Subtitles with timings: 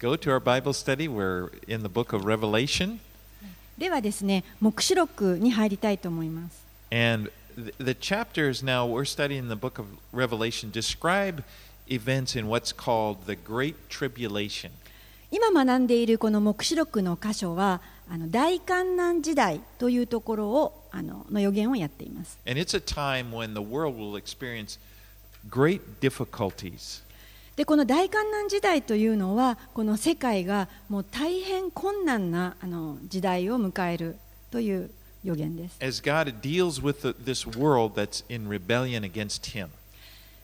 [0.00, 1.08] go to our Bible study.
[1.08, 2.98] We're in the book of Revelation.
[3.78, 6.64] ではですね、黙示録に入りたいと思います。
[6.90, 11.42] And the, the chapters now we're studying the book of Revelation describe
[11.88, 14.70] events in what's called the Great Tribulation.
[15.30, 22.38] 今学んでいるこの黙示録の箇所は、あの大観難時代というところをあのの予言をやっています。
[22.46, 24.78] And it's a time when the world will experience
[25.50, 27.02] great difficulties.
[27.55, 34.17] でこの大観難時代というのはこの世界がもう大変困難なあの時代を迎える
[34.51, 34.89] という
[35.23, 35.77] 予言です。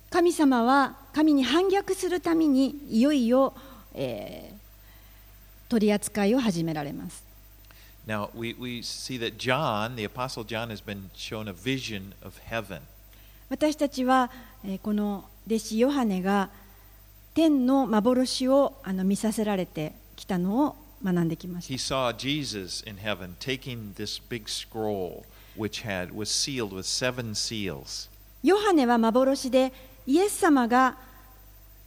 [0.10, 3.54] 神様は神に反逆するためにいよいよ、
[5.70, 7.24] 取り扱いを始められます。
[8.08, 10.10] Now, we, we Johannes
[13.50, 14.32] 私たちは
[14.82, 16.50] この弟子ヨハネが
[17.38, 22.12] 天の幻をあの見させられてきたのを学んできまし He た。
[22.12, 25.24] saw Jesus in heaven taking this big scroll
[25.56, 28.10] which had was sealed with seven seals.
[28.42, 29.72] ヨハネは幻で
[30.08, 30.98] イエス様が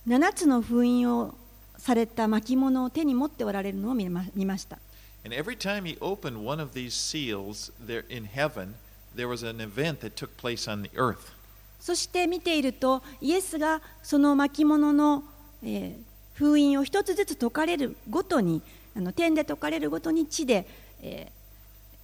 [0.06, 1.34] 7つの封印を
[1.78, 4.78] された巻物を手に持っておられるのを見ま見ました。
[5.24, 8.74] And every time he opened one of these seals there in heaven,
[9.16, 11.32] there was an event that took place on the earth.
[11.80, 15.24] そして見ているとイエスがその巻物の、
[15.62, 18.62] えー封印を一つずつ解かれるごとに
[18.96, 20.66] あの天で解かれるごとに地で、
[21.02, 21.40] えー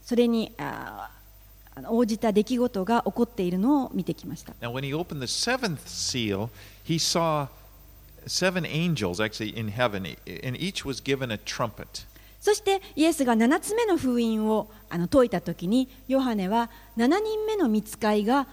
[0.06, 1.10] それにあ
[1.88, 4.54] 応じた出来事が起こっているのを見てきました。
[4.60, 6.48] Now, when he opened the seventh seal,
[6.84, 7.48] he saw
[8.26, 12.06] seven angels actually in heaven, and each was given a trumpet.
[12.40, 18.46] そしてイエスが7つ目の封印をあの解いたときにヨハネは7人目の見つかいが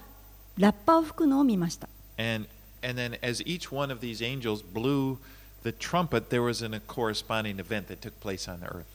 [0.58, 1.88] ラッパを吹くのを見ました。
[2.18, 2.48] And,
[2.83, 5.17] and then, as each one of these angels blew
[5.63, 8.85] the trumpet, there was an, a corresponding event that took place on the earth.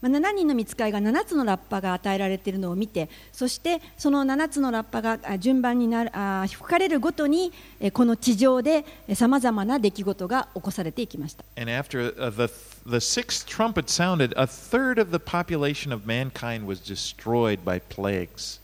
[0.00, 8.84] まあ、7人の見つかいが7つのラッパが与えられているのを見てそしてその7つのラッパがあ順番になるあ吹かれるごとにえこの地上で
[9.14, 12.52] さまざまな出来事が起こされていきました And after uh, the,
[12.86, 18.59] the sixth trumpet sounded, a third of the population of mankind was destroyed by plagues.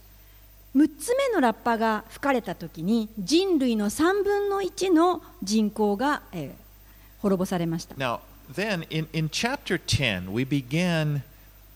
[0.78, 6.68] 6つ目のラッパが吹かれた時に人類の3分の1の人口が、えー
[7.20, 8.20] 滅ぼされました Now,
[8.52, 11.22] then in, in chapter 10, we began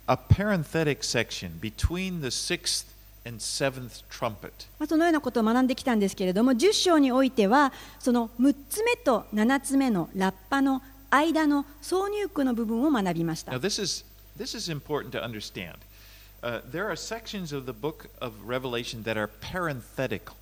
[0.07, 2.87] a parenthetic section between the sixth
[3.27, 4.69] and seventh trumpet.
[4.79, 14.05] まあ、そのようなことを学んできたんですけれども10章においてはその6つ目と7つ目のラッパの間の挿入句の部分を学びました Now, this is,
[14.39, 15.75] this is important to understand.
[16.43, 20.35] Uh, there are sections of the book of Revelation that are parenthetical.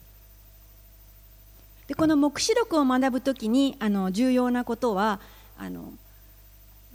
[1.86, 5.20] でこの黙示録を学ぶときにあの重要なことは
[5.58, 5.92] あの、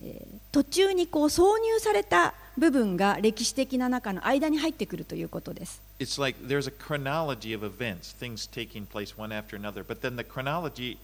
[0.01, 5.81] えー途中にこう挿入された部分が歴史的な中の間に入ってくるということです。
[5.99, 10.23] It's like there's a chronology of events, things taking place one after another, but then the
[10.23, 10.97] chronology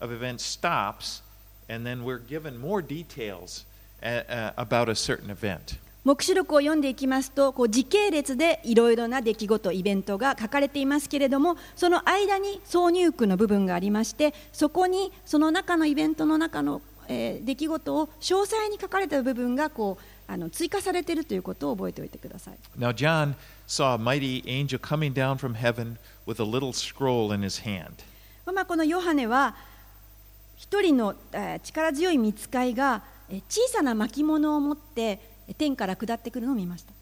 [0.00, 1.22] of events stops,
[1.68, 3.64] and then we're given more details
[4.02, 5.78] uh, uh, about a certain event.
[6.06, 22.58] 黙示録を読んでいきますとこう時系列でいろいろな出来事イベントが書かれていますけれどもその間に挿入句の部分がありましてそこにその中のイベントの中の、えー出来事を詳細に書かれた部分がこうあの追加されているということを覚えておいてください。
[22.78, 23.34] Now, John
[23.66, 27.90] saw a mighty angel coming down from heaven with a little scroll in his hand.
[28.52, 29.56] まあ、このヨハネは
[30.56, 35.18] 一人のえー力強い見つかいがえー小さな巻物を持ってえー
[35.54, 36.92] 天から下ってくるのを見ました。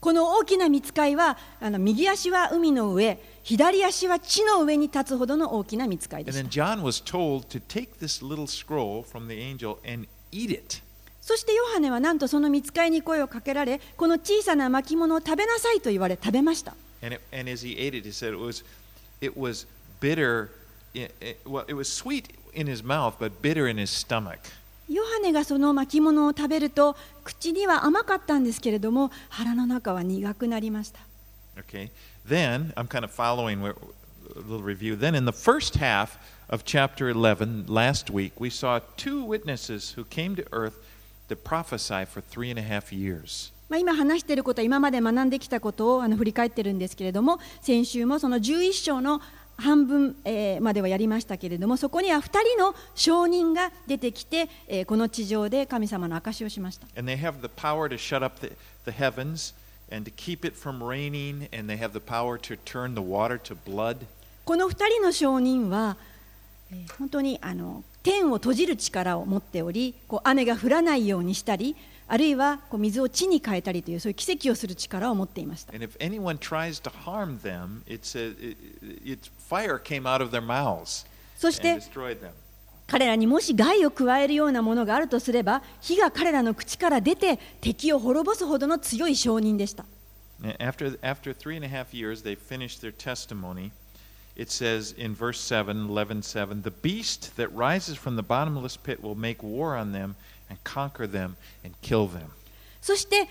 [0.00, 6.38] この大きな見ついはあの右足は海の上、左足は地の上に立つほどの大きな見ついです。
[11.22, 16.74] そしてヨハネはなんとその見つかいに声をかけられ、この小さな巻物を食べなさいと言われ食べました。
[22.54, 24.38] In his mouth, but bitter in his stomach.
[24.88, 31.00] ヨハネがその巻物を食べると口には甘かったんですけれども腹の中は苦くなりました
[31.56, 31.90] Okay.
[32.28, 33.76] Then I'm kind of following where,
[34.34, 34.96] a little review.
[34.96, 36.18] Then in the first half
[36.48, 40.74] of chapter 11, last week, we saw two witnesses who came to earth
[41.28, 43.52] to prophesy for three and a half years.
[43.68, 49.22] まあ、今話していることは今まで学んできたことをあの振り返ってるんですけれども先週もその11章の
[49.56, 56.86] 半分、え、まではやりましたけれどもそこには2人の証人が出てきて、え、この地上で神様の証しをしました。
[64.44, 65.96] この2人の証人は、
[66.72, 71.76] え、本当にあの天を閉じる力を持っておりこう雨が降らないようにしたり。
[72.06, 75.72] あるいはこう水を地に変えたりというそういう奇跡をする力を持っていました
[81.36, 81.80] そして.
[82.86, 89.84] 彼らにもし害を加えるようなものがあるとすれば火が彼らの口から出て敵を滅ぼすほどの強い証人でした
[90.58, 93.70] After, after three and a half years, they finished their testimony.
[94.36, 99.02] It says in verse 7, 11, 7, the beast that rises from the bottomless pit
[99.02, 100.16] will make war on them
[100.54, 102.30] and conquer them and kill them.
[102.80, 103.28] そして3年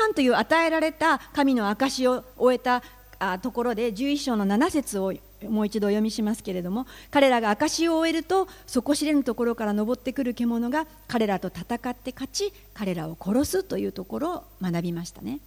[0.00, 2.82] 半という与えられた神の証を終えた
[3.18, 5.12] あところで11章の7節を
[5.48, 15.40] もう一度お読みしますけれども彼らが証を終えると底知れぬところから登ってくる獣が彼らと戦って勝ち彼らを殺すというところを学びましたね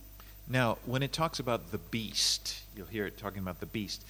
[0.52, 4.04] Now, when it talks about the beast, you'll hear it talking about the beast.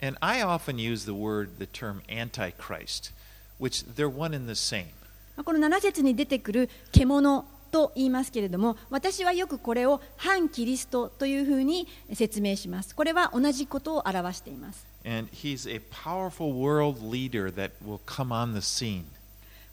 [0.00, 3.12] And I often use the word, the term antichrist,
[3.58, 4.94] which they're one and the same.
[5.44, 19.04] この7節に出てくる獣と言いますけれども私はよくこれを反キリストというふうに説明しますこれは同じことを表しています And he's a powerful world leader that will come on the scene.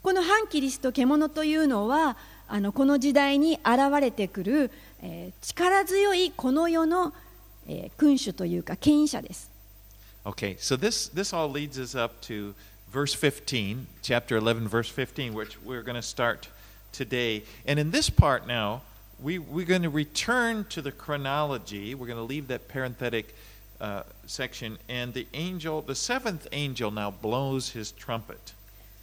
[0.01, 2.17] この反キリスト獣というのは
[2.47, 4.71] あのこの時代に現れてくる、
[5.03, 7.13] えー力強いこの世の、
[7.67, 9.51] えー君主というか権威者です。
[10.25, 12.53] Okay, so this, this all leads us up to
[12.91, 16.47] verse 15, chapter 11, verse 15, which we're going to start
[16.91, 17.43] today.
[17.65, 18.81] And in this part now,
[19.21, 21.93] we, we're going to return to the chronology.
[21.93, 23.35] We're going to leave that parenthetic
[23.79, 24.77] uh, section.
[24.87, 28.53] And the angel, the seventh angel, now blows his trumpet.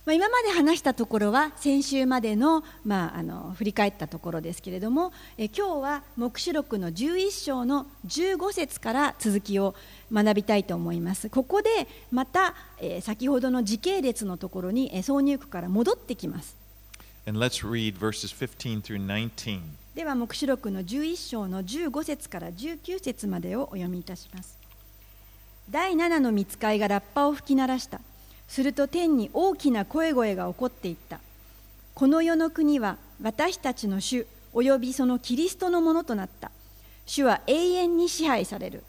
[0.06, 9.75] まあ、今まで話したところは先週までの,、まあ、あの振り返ったところですけれども、えー今日は黙示録の11章の15節から続きを
[10.12, 11.29] 学びたいと思います。
[11.29, 16.56] ここでまた、えー先ほどの時系列のところに、えー挿入句から戻ってきます。
[17.26, 19.61] And let's read verses 15 through 19.
[19.97, 24.56] では黙示録の11章の15節から19節までをお読みいたします
[25.70, 28.00] 第7の御使いがラッパを吹き鳴らした
[28.48, 31.20] すると天に大きな声声が起こっていった。
[31.94, 36.50] この世の国は私たちの主およびそのキリストのものとなった。
[37.06, 38.82] 主は永遠に支配される。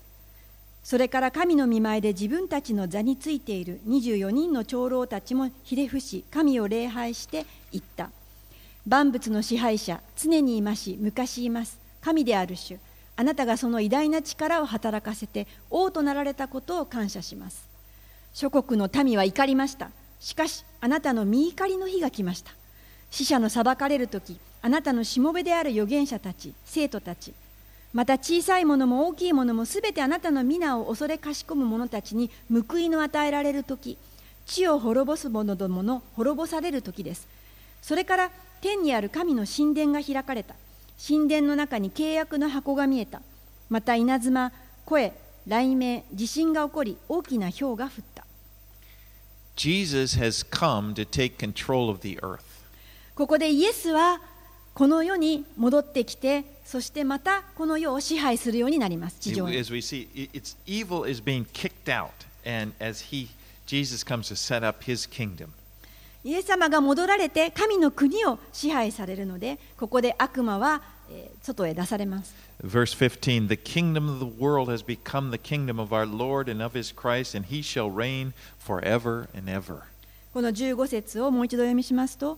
[0.83, 8.09] それから神の見前で自分たちの座についている24人の長老たちもひれ伏し神を礼拝して言った。
[8.87, 11.77] 万物の支配者常にいまし昔います。
[12.01, 12.79] 神である主。
[13.17, 17.76] あなたがその偉大な力を働かせて王となられたことを感謝します。
[18.37, 19.89] 諸国の民は怒りました。
[20.19, 22.51] しかしあなたの見怒りの日が来ました。
[23.09, 27.33] 死者の裁かれる時あなたのしもべである預言者たち生徒たち
[27.93, 33.97] また小さいものも大きいものもすべてあなたの皆を恐れかしこむ者たちに報いの与えられる時
[34.45, 37.27] 地を滅ぼす者どもの滅ぼされる時です。
[37.81, 38.31] それから
[38.61, 40.53] 天にある神の神殿が開かれた。
[41.03, 43.23] 神殿の中に契約の箱が見えた。
[43.67, 44.51] また稲妻
[44.85, 45.11] 声
[45.49, 48.16] 雷鳴地震が起こり大きな氷が降った。
[49.57, 52.41] Jesus has come to take control of the earth.
[53.15, 54.21] ここでイエスは
[54.75, 62.09] この世に戻ってきてそしてまたこの世を支配するようになります地上に As we see, it's evil is being kicked out,
[62.45, 63.29] and as he,
[63.65, 65.47] Jesus comes to set up his kingdom.
[66.23, 70.96] イエス様が戻られて神の国を支配されるのでここで悪魔は、えー
[71.41, 76.63] 外へ出されます Verse 15 The kingdom of the world has become the kingdom of our Lord and
[76.63, 79.83] of his Christ, and he shall reign forever and ever.
[80.33, 82.37] この15節をもう一度読みしますと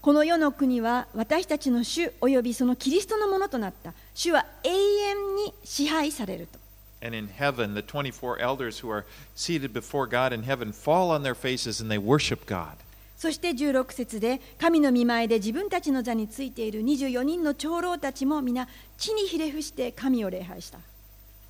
[0.00, 6.58] この世の国は私たちの主およびそのキリストのものとなった主は永遠に支配されると
[7.04, 9.04] And in heaven, the 24 elders who are
[9.34, 12.76] seated before God in heaven fall on their faces and they worship God.
[13.22, 18.66] そして16節で神の見前で自分たちの座についている24人の長老たちも皆
[18.98, 20.80] 地にひれ伏して神を礼拝した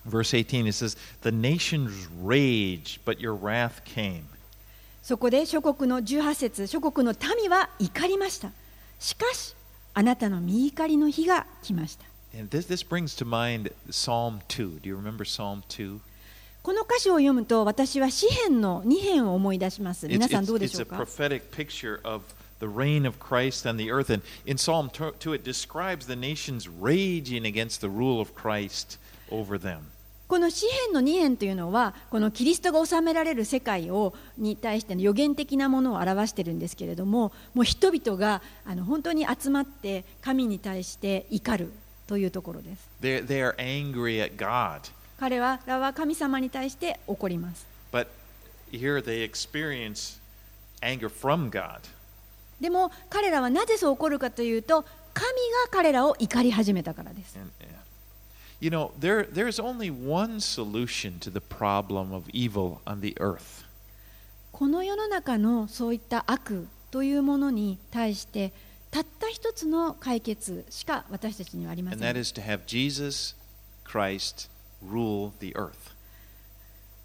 [0.06, 4.24] Verse 18, it says, The nations raged, but your wrath came.
[5.02, 8.50] そこで諸国の18節諸国の民は怒りました
[8.98, 9.54] しかし
[9.94, 12.04] あなたの見怒りの日が来ました
[12.38, 14.82] And this, this brings to mind Psalm 2.
[14.82, 16.00] Do you remember Psalm 2?
[16.62, 21.04] この歌詞を読むと私は詩篇の2編を思い出します皆さんどうでしょうか
[22.60, 24.08] the reign of Christ on the earth.
[24.08, 28.98] And in Psalm 2, it describes the nations raging against the rule of Christ
[29.32, 29.80] over them.
[30.28, 41.72] この詩篇の2編というのはこのキリストが治められる世界をに対しての予言的なものを表しているんですけれどももう人々があの本当に集まって神に対して怒る
[42.06, 44.90] というところです They, they are angry at God.
[45.22, 48.08] 彼らは神様に対して怒ります But
[48.72, 50.18] here they experience
[50.80, 51.78] anger from God.
[52.60, 55.30] でも彼らはなぜそう起こるかというと神が
[55.70, 57.66] 彼らを怒り始めたからです And, yeah.
[58.60, 63.64] You know, there, there's only one solution to the problem of evil on the earth,
[64.50, 68.52] この世の中のそういった悪というものに対して
[68.90, 73.36] たった一つの解決しか私たちにはありま and せ that ん is to have Jesus
[73.84, 74.50] Christ
[74.90, 75.72] rule the earth.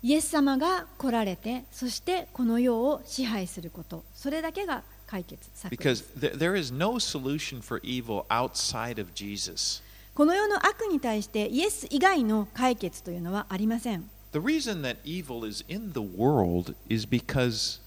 [0.04, 9.82] イエス様が来られてそしてこの世を支配することそれだけが解決策で Because す th- there is no solution for evil outside of Jesus.
[10.14, 17.80] この世の悪に対してイエス以外の解決というのはありません The reason that evil is in the world is because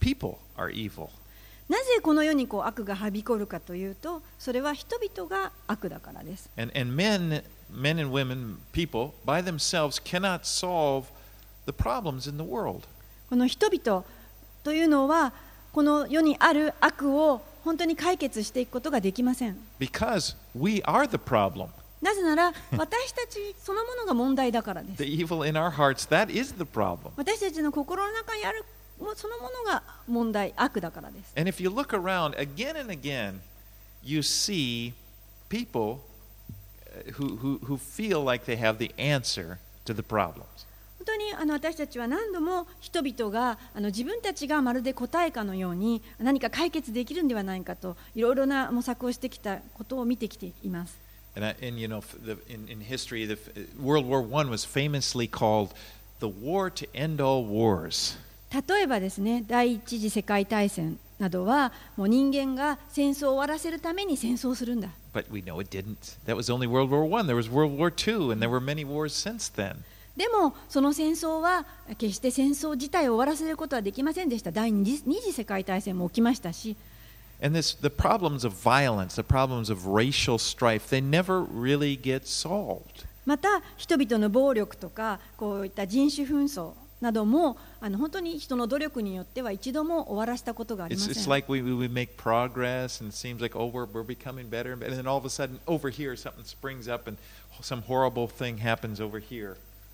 [0.00, 1.08] people are evil.
[1.68, 7.42] なぜこの世にこう悪がはびこるかというとそれは人々が悪だからです And, and men,
[7.74, 11.10] men and women, people, by themselves cannot solve
[11.66, 12.82] the problems in the world.
[13.28, 14.04] この人々
[14.62, 15.32] というのは
[15.72, 21.68] この世にある悪を本当に解決していくことができません Because we are the problem.
[22.02, 27.12] なぜなら私たちそのものが問題だからです The evil in our hearts, that is the problem.
[27.16, 28.64] 私たちの心の中にある
[29.16, 33.40] そのものが問題悪だからです And if you look around again and again,
[34.04, 34.92] you see
[35.48, 36.11] people uh,
[37.16, 40.66] who feel like they have the answer to the problems.
[40.98, 50.96] 本当にあの私たちは何度も人々があの自分たちがまるで答えかのように何か解決できるんではないかといろいろな模索をしてきたことを見てきています。
[51.34, 51.56] 例
[58.82, 64.90] えばですね、第一次世界大戦などはもう人間が戦争を終わらせるために戦争するんだ。
[65.13, 66.17] But we know it didn't.
[66.25, 67.23] That was only World War I.
[67.23, 69.83] There was World War II, and there were many wars since then.
[70.17, 71.65] でもその戦争は
[71.97, 76.75] 決して戦争自体を終わらせることはできませんでした第二次二次世界大戦も起きましたし
[77.39, 82.25] And this, the problems of violence, the problems of racial strife, they never really get
[82.25, 83.05] solved.
[83.27, 86.71] また人々の暴力とかこういった人種紛争
[87.02, 91.14] などもあの本当に人の努力によっては一度も終わらせたことがありますん。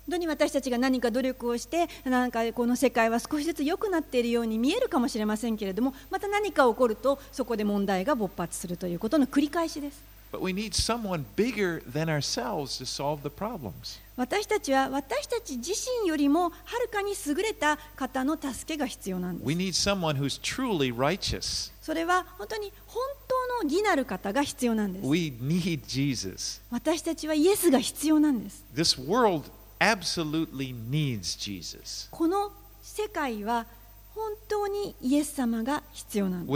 [0.09, 10.01] 本当に私たちが何か努力をして、なんかこの世界は少しずつ良くなっているように見えるかもしれませんけれども、また何か起こると、そこで問題が勃発するということの繰り返しです。
[14.19, 15.71] 私たちは私たち自
[16.01, 16.49] 身よりもは
[16.83, 19.45] るかに優れた方の助けが必要なんです。
[21.81, 25.05] それは本当に本当の義なる方が必要なんです。
[26.69, 28.65] 私たちはイエスが必要なんです。
[32.11, 33.67] この世界は
[34.13, 36.51] 本当にイエス様が必要なんです。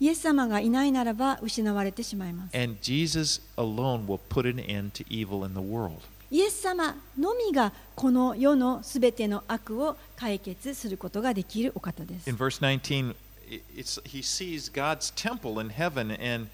[0.00, 2.56] イエス様がいないならば失われてしまいます。
[2.56, 5.98] And Jesus alone will put an end to evil in the world.
[6.30, 12.28] イエス様のみがこの世のすべての悪を解決することができるお方です。
[12.30, 13.14] In verse 19,
[13.50, 16.48] i- it's, he sees God's temple in heaven, and,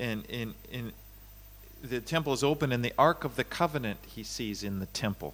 [0.00, 0.92] and, and, and
[1.86, 5.32] the temple is open, and the Ark of the Covenant he sees in the temple.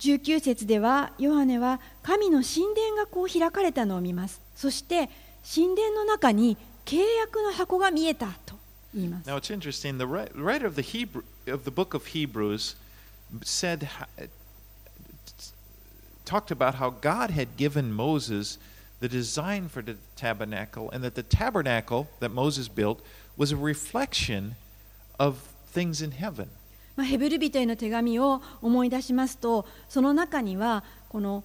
[0.00, 4.40] 19節ではヨハネは神の神殿がこう開かれたのを見ます。
[4.56, 5.10] そして
[5.54, 6.56] 神殿の中に
[6.88, 8.54] 契約の箱が見えたと
[8.94, 9.28] 言います。
[9.28, 9.98] Now it's interesting.
[9.98, 12.76] The wri- writer of the Hebrew of the book of Hebrews
[13.42, 13.86] said,
[16.24, 18.58] talked about how God had given Moses
[19.00, 23.00] the design for the tabernacle, and that the tabernacle that Moses built
[23.36, 24.56] was a reflection
[25.18, 25.36] of
[25.70, 26.48] things in heaven.
[26.96, 31.44] まあ、ヘブル人への手紙を思い出しますとその中にはこの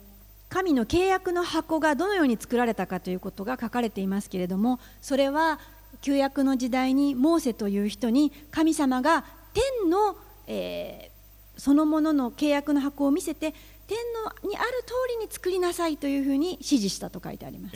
[0.54, 5.60] 神の契約の箱がどのように作られたかということが書かれていますけれどもそれは
[6.02, 10.16] 旧約の時代にモーセという人に神様が天の、
[10.48, 11.14] えー
[11.56, 13.54] そのものの契約の箱を見せて
[13.86, 13.96] 天
[14.44, 17.76] のにある通りに作りなさいというふうに指示したと書いてあります。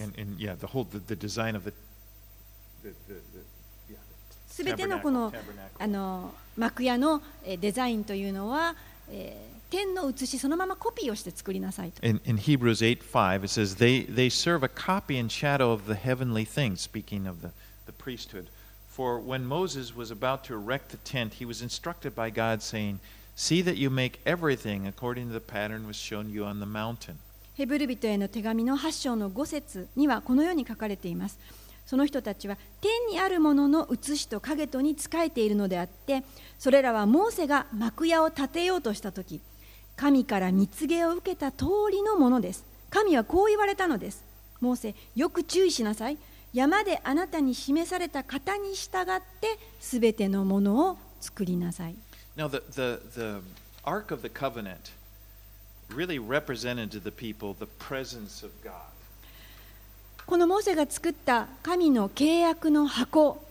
[4.50, 5.32] すべてのこの.
[5.78, 8.76] あの幕屋のえーデザインというのは、
[9.12, 12.06] えー天の写しそのままコピーをして作りなさいと。
[12.06, 15.96] In, in Hebrews 8 5, it says, they, they serve a copy and shadow of the
[15.96, 17.50] heavenly things, speaking of the,
[17.86, 18.48] the priesthood.
[18.90, 23.00] For when Moses was about to erect the tent, he was instructed by God, saying,
[23.36, 27.20] See that you make everything according to the pattern was shown you on the mountain.
[27.54, 31.40] ヘブル人への手紙の8章の5節にはこのように書かれています。
[31.88, 36.24] その人たちは天にあるものの写しと影とに仕えているのであって、
[36.60, 39.40] それらはモーセが幕屋を建てようとしたとき、
[39.98, 42.78] 神から蜜毛を受けた通りのものです。
[42.90, 44.24] 神はこう言われたのです
[44.62, 46.18] モーセよく注意しなさい
[46.54, 51.96] 山であなたに示された型に従ってすべてのものを作りなさい
[52.36, 53.42] Now, the, the, the
[53.84, 54.92] Ark of the Covenant
[55.90, 58.74] really represented to the people the presence of God.
[60.26, 63.44] このモーセが作った神の契約の箱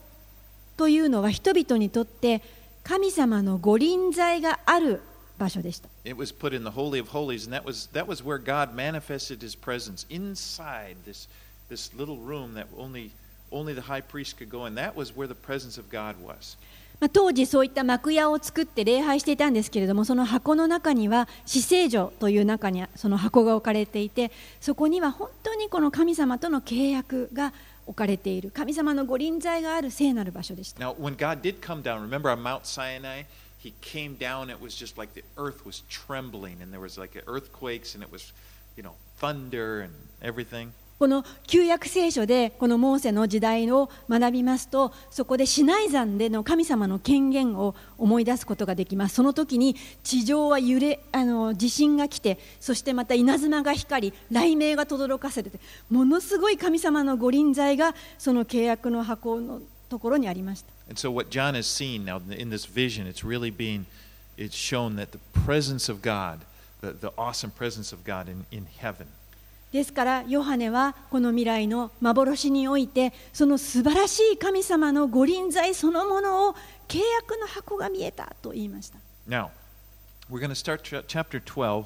[0.76, 2.43] というのは人々にとって
[2.85, 5.00] 神様の御臨在がある
[5.38, 5.88] 場所でした。
[6.05, 9.40] It was put in the Holy of Holies, and that was, that was where God manifested
[9.40, 11.28] his presence inside this,
[11.69, 13.11] this little room that only,
[13.50, 14.75] only the high priest could go in.
[14.75, 16.57] That was where the presence of God was.
[16.99, 24.31] まあ、当時そういった幕屋を作って礼拝していたんですけれどもその箱の中には死聖所という中にその箱が置かれていて
[24.62, 27.52] そこには本当にこの神様との契約が
[27.87, 30.85] 置かれている神様の御臨在がある聖なる場所でした。
[30.85, 33.25] Now, when God did come down, remember on Mount Sinai,
[33.58, 37.20] he came down, it was just like the earth was trembling, and there was like
[37.26, 38.32] earthquakes, and it was,
[38.76, 40.72] you know, thunder and everything.
[40.98, 55.50] この旧約聖書でこのモーセの時代を学びますとそこでシナイ山での神様の権限を思い出すことができますその時に地上は揺れあの地震が来てそしてまた稲妻が光り雷鳴が轟かせて
[55.90, 63.86] ものすごい神様の御臨在がその契約の箱のところにありました And so, what John is seeing now in this vision, it's really being,
[64.38, 66.39] it's shown that the presence of God,
[66.81, 69.08] the, the awesome presence of God in, in heaven,
[69.72, 76.55] ですからヨハネはこの未来の幻においてその素晴らしい神様の御臨在そのものを
[76.89, 78.98] 契約の箱が見えたと言いました
[79.29, 79.50] Now,
[80.29, 81.86] we're going to start ch- chapter 12,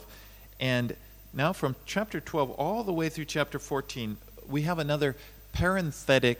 [0.60, 0.95] and
[1.34, 4.17] now from chapter 12 all the way through chapter 14,
[4.50, 5.15] we have another
[5.53, 6.38] parenthetic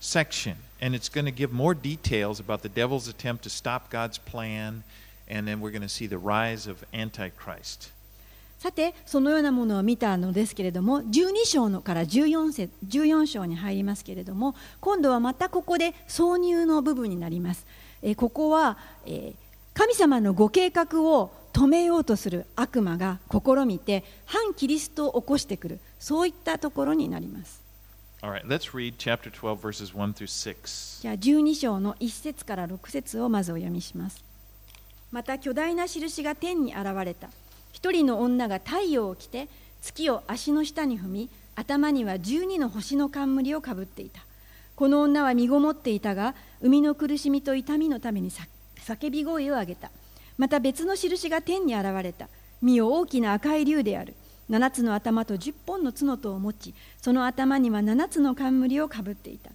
[0.00, 4.17] section, And it's going to give more details about the devil's attempt to stop God's
[4.17, 4.83] plan,
[5.27, 7.91] and then we're going to see the rise of Antichrist.
[8.59, 17.67] さてそのようなものを見たのですけれども12章のから 14, 節14章に入りますけれども今度はまたここで挿入の部分になります、
[18.01, 19.45] えーここは、えー
[19.75, 25.79] 神様のご計画を止めようとする悪魔が試みて反キリストを起こしてくる。
[25.99, 27.64] そういったところになります。
[28.25, 31.01] Right, read chapter 12, verses 1 through 6.
[31.03, 34.23] じゃあ12章の1節から6節をまずお読みします。
[35.11, 37.29] また巨大な印が天に現れた。
[37.71, 39.47] 一人の女が太陽を着て
[39.81, 44.25] 月を足の下に踏み頭には12の星の冠をかぶっていた。
[44.75, 49.91] この女は身ごもっていたが生みの苦しみと痛みのために叫び声を上げた。
[50.39, 52.27] また別の印が天に現れた。
[52.61, 54.15] 身を大きな赤い竜である。
[54.49, 59.51] 7つの頭と10本の角とを持ちその頭には7つの冠をかぶっていた。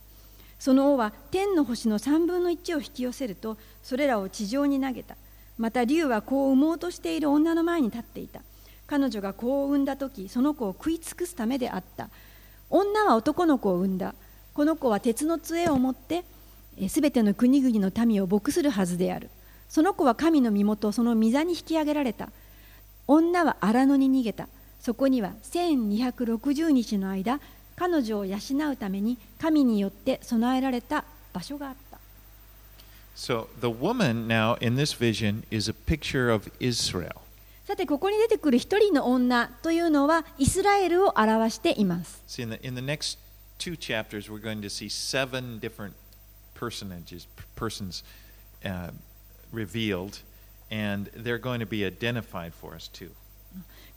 [0.59, 5.17] その王は天の星の3分の1を引き寄せるとそれらを地上に投げた。
[5.57, 8.43] また竜は子を産もうとしている女の前に立っていた。
[8.87, 12.11] 彼女が子を産んだ時その子を食い尽くすためであった。
[12.69, 14.15] 女は男の子を産んだ。
[14.53, 16.25] この子は鉄の杖を持って
[16.89, 19.31] すべての国々の民を牧するはずである。
[19.69, 22.31] その子は神の身元その御座に引き上げられた。
[23.07, 24.49] 女は荒野に逃げた。
[24.81, 27.41] そこには1260日の間
[27.77, 28.37] 彼女を養
[28.73, 31.99] うために神によって備えられた場所があった
[33.17, 37.21] So the woman now in this vision is a picture of Israel.
[37.67, 43.19] さてここに出てくる一人の女というのはイスラエルを表しています See, in the, in the next
[43.59, 45.93] two chapters, we're going to see seven different
[46.55, 48.03] personages, persons
[48.65, 48.91] uh,
[49.53, 50.21] revealed,
[50.71, 53.11] and they're going to be identified for us too.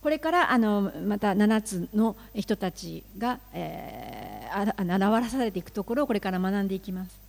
[0.03, 7.23] これからあのまた7つの人たちが、えー、あら表されていくところをこれから学んでいきます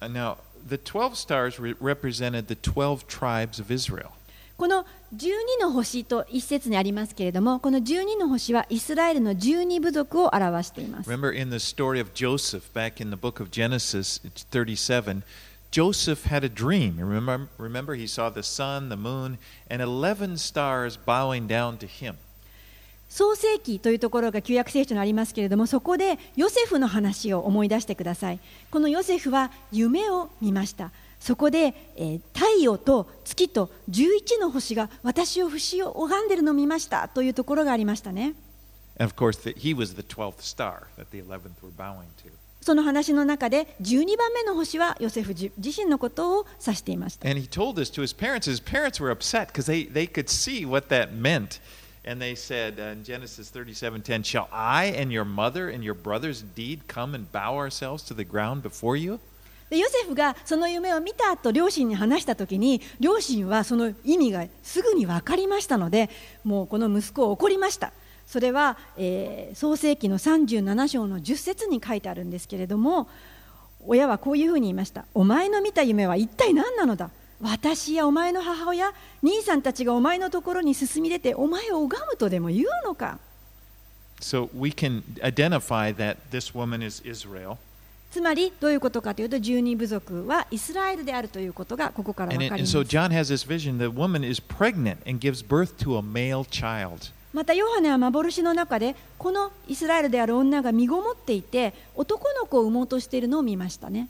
[0.00, 4.10] Uh, now, the 12 stars re- represented the 12 tribes of Israel.
[4.56, 15.22] この12の星と一節にありますけれどもこの12の星はイスラエルの12部族を表しています Remember in the story of Joseph back in the book of Genesis it's 37,
[15.70, 16.98] Joseph had a dream.
[16.98, 22.16] Remember, remember, he saw the sun, the moon, and 11 stars bowing down to him.
[23.08, 38.34] 創世記というところが旧約聖書にありますけれどもそこでヨセフの話を思い出してくださいこのヨセフは夢を見ましたそこで、えー太陽と月と11の星が私を節を拝んでるのを見ましたというところがありましたね
[39.00, 42.30] And of course, he was the 12th star that the 11th were bowing to.
[42.68, 48.46] その話の中で12番目の星はヨセフ自自身のことを指していました And he told this to his parents.
[48.46, 51.62] His parents were upset because they, they could see what that meant.
[52.06, 56.42] And they said uh, in Genesis 37:10, "Shall I and your mother and your brothers
[56.42, 59.18] indeed come and bow ourselves to the ground before you?"
[59.70, 66.10] でヨセフがその夢を見た後両親に話した時に両親はその意味がすぐに分かりましたので
[66.44, 67.94] もうこの息子を怒りました
[68.28, 73.08] それは、えー創世記の37章の10節に書いてあるんですけれども
[73.86, 77.10] 親はこういうふうに言いました「お前の見た夢は一体何なのだ？
[77.40, 83.18] 私やお前の母親兄さんたちがお前のところに進み出てお前を拝むとでも言うのか
[84.20, 87.56] ？So we can identify that this woman is Israel.
[88.10, 94.96] つまりどういうことかというと十二部族はイスラエルであるということがここから And, 分かり and ま so す John has this vision the woman is pregnant
[95.08, 97.12] and gives birth to a male child.
[97.38, 104.08] またヨハネは幻の中でこのイスラエルである女が身ごもっていて男の子を産もうとしているのを見ましたね。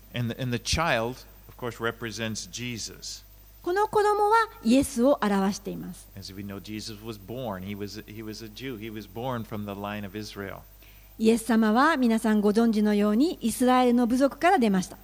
[3.61, 6.09] この子供はイエスを表しています。
[11.19, 14.97] イエス様は皆さんご存知のようにイスラエルの部族から出ました。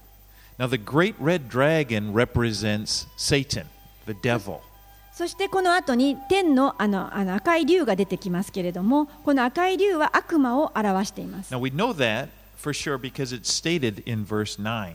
[5.14, 14.94] そしてこの後に天のあのあの赤い竜が出てきますけれどもこの赤い竜は悪魔を表しています Now, we know that for sure because it's stated in verse 9.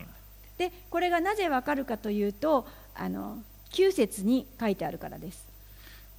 [0.57, 3.37] でこれがなぜわかるかというとあの
[3.71, 5.47] 9節に書いてあるからです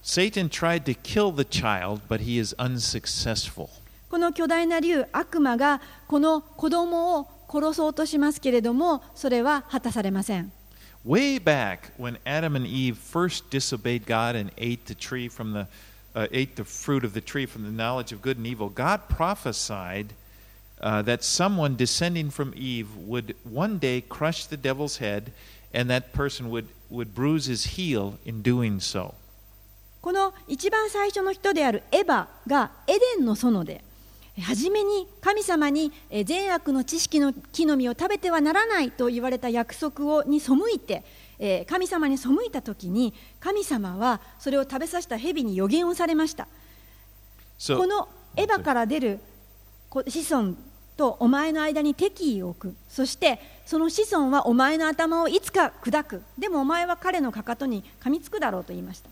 [0.03, 3.69] Satan tried to kill the child, but he is unsuccessful.
[4.09, 10.51] この巨大な竜悪魔がこの子供を殺そうとしますけれどもそれは果たされません
[11.04, 15.68] Way back when Adam and Eve first disobeyed God and ate the tree from the
[16.16, 19.10] uh, ate the fruit of the tree from the knowledge of good and evil, God
[19.10, 20.14] prophesied
[20.80, 25.32] uh, that someone descending from Eve would one day crush the devil's head,
[25.74, 29.16] and that person would would bruise his heel in doing so.
[30.02, 33.84] この一番最初の人であるエヴァがエデンの園で
[34.39, 41.05] 初めに神様にえー善悪の知識の木の実を食べてはならないと言われた約束をに背いて
[41.39, 46.47] えー神様に背いた時に神様はそれを食べさせた蛇に予言をされました。
[47.59, 49.21] So このエヴァから出る
[49.91, 50.55] こ子孫
[50.97, 52.77] とお前の間に敵意を置く。
[52.89, 56.23] そしてその子孫はお前の頭をいつか砕く。
[56.39, 59.11] でもお前は彼のかかとに噛みつくだろうと言いました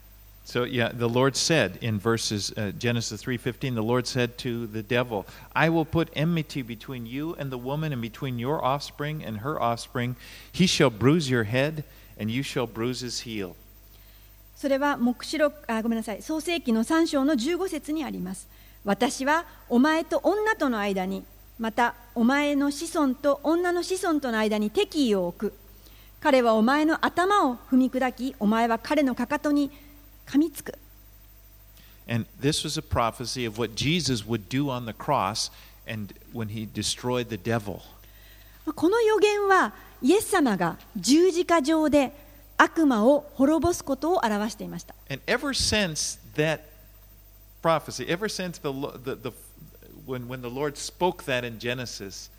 [0.49, 4.83] So yeah, the Lord said in verses uh, Genesis 3:15, the Lord said to the
[4.83, 9.41] devil, "I will put enmity between you and the woman, and between your offspring and
[9.41, 10.17] her offspring.
[10.51, 11.85] He shall bruise your head,
[12.19, 13.57] and you shall bruise his heel."
[14.57, 18.49] それは黙示録あごめんなさい創世記の3章の15節にあります
[18.87, 21.25] 私はお前と女との間に
[21.59, 25.55] またお前の子孫と女の子孫との間に敵意を置く
[26.21, 29.71] 彼はお前の頭を踏み砕きお前は彼のかかとに
[30.29, 30.75] 噛みつく
[32.09, 35.51] And this was a prophecy of what Jesus would do on the cross
[35.87, 37.83] and when he destroyed the devil.
[38.75, 42.13] この予言はイエス様が十字架上で
[42.57, 46.61] 悪魔を滅ぼすことを表していました And ever since that
[47.63, 48.73] prophecy, ever since the,
[49.05, 49.33] the, the
[50.07, 52.31] when, when the Lord spoke that in Genesis,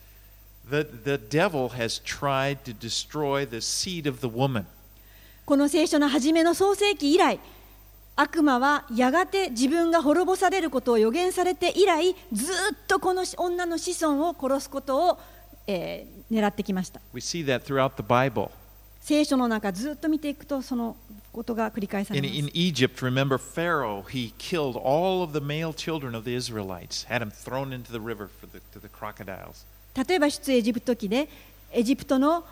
[0.70, 4.66] the, the devil has tried to destroy the seed of the woman.
[5.46, 7.40] この聖書の初めの創世記以来
[8.22, 12.56] 悪魔はやがて自分が滅ぼされることを予言されて以来ずっ
[12.86, 15.20] とこの女の子孫を殺すことを、
[15.68, 17.02] えー狙ってきました.
[19.02, 20.96] 聖書の中ずっと見ていくとその
[21.32, 26.36] ことが繰り返され In, ます in Egypt, remember Pharaoh, he killed all of the male children of the
[26.36, 29.66] Israelites, had them thrown into the river for the, to the crocodiles.
[30.08, 31.28] 例えば出エジプト記で
[31.72, 32.44] エジプトの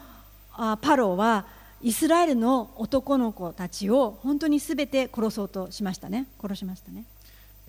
[0.53, 1.45] あパロは
[1.81, 7.05] イスラエルの男の子たちを本当にすべて殺そうとしましたね殺しましたね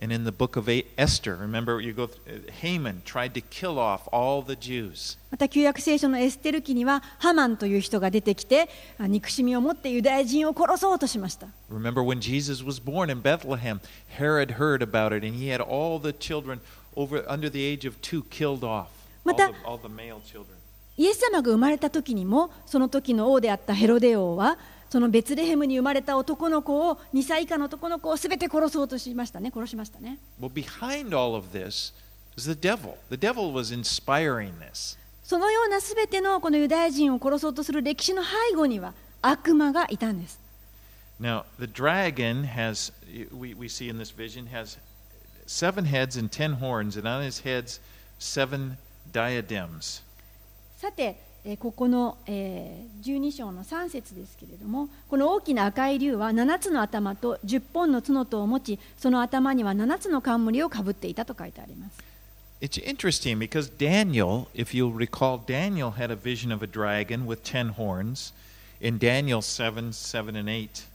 [0.00, 3.80] And in the book of Esther, remember you go th- uh, Haman tried to kill
[3.80, 5.18] off all the Jews.
[5.32, 13.80] また旧約聖書のエステル記にはハマンという人が出てきてあ憎しみを持ってユダヤ人を殺そうとしました Remember when Jesus was born in Bethlehem,
[14.16, 16.60] Herod heard about it and he had all the children
[16.94, 18.86] over under the age of 2 killed off.
[19.24, 20.57] All また the, all the male children.
[20.98, 24.58] イエス様が生まれた時にもその時の王であったヘロデ王は
[24.90, 31.92] そのベツレヘムに生まれた男の子を2歳以下の男の子をすべて殺そうとしましたね殺しましたね Well, behind all of this
[32.36, 32.96] is the devil.
[33.10, 34.98] The devil was inspiring this.
[35.22, 40.40] そのようなすべてのこのユダヤ人を殺そうとする歴史の背後には悪魔がいたんです
[41.20, 42.92] Now, the dragon has,
[43.32, 44.78] we, we see in this vision, has
[45.46, 47.80] seven heads and ten horns, and on his heads
[48.18, 48.78] seven
[49.12, 50.02] diadems.
[50.78, 61.98] さて、えーここの、えー12章の3節ですけれどもこの大きな赤い竜は7つの頭と10本の角とを持ちその頭には7つの冠をかぶっていたと書いてあります
[62.60, 67.42] It's interesting because Daniel, if you'll recall, Daniel had a vision of a dragon with
[67.44, 68.32] ten horns
[68.80, 70.86] in Daniel 7 7 and 8.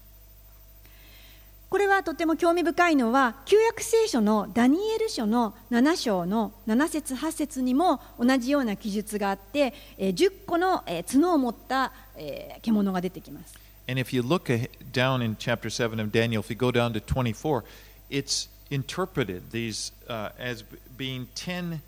[1.74, 13.56] これはとても興味深いのは旧約聖書のダニエル書の7章の7節8節にも同じような記述があってえー10個のえー角を持ったえー獣が出てきます。
[13.90, 17.64] And if you look down in chapter 7 of Daniel, if you go down to 24,
[18.08, 20.64] it's interpreted these uh, as
[20.96, 21.82] being 10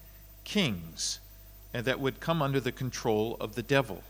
[0.44, 1.20] kings
[1.74, 4.02] that would come under the control of the devil.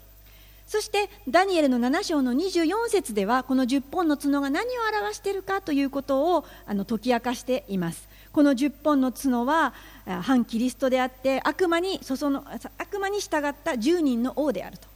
[0.68, 8.10] そしてダニエルの7章の24節ではこの10本の角が何を表しているかということをあの解き明かしています。
[8.32, 9.74] この10本の角は
[10.06, 12.44] あ反キリストであって悪魔にそその
[12.78, 14.88] 悪魔に従った10人の王であると。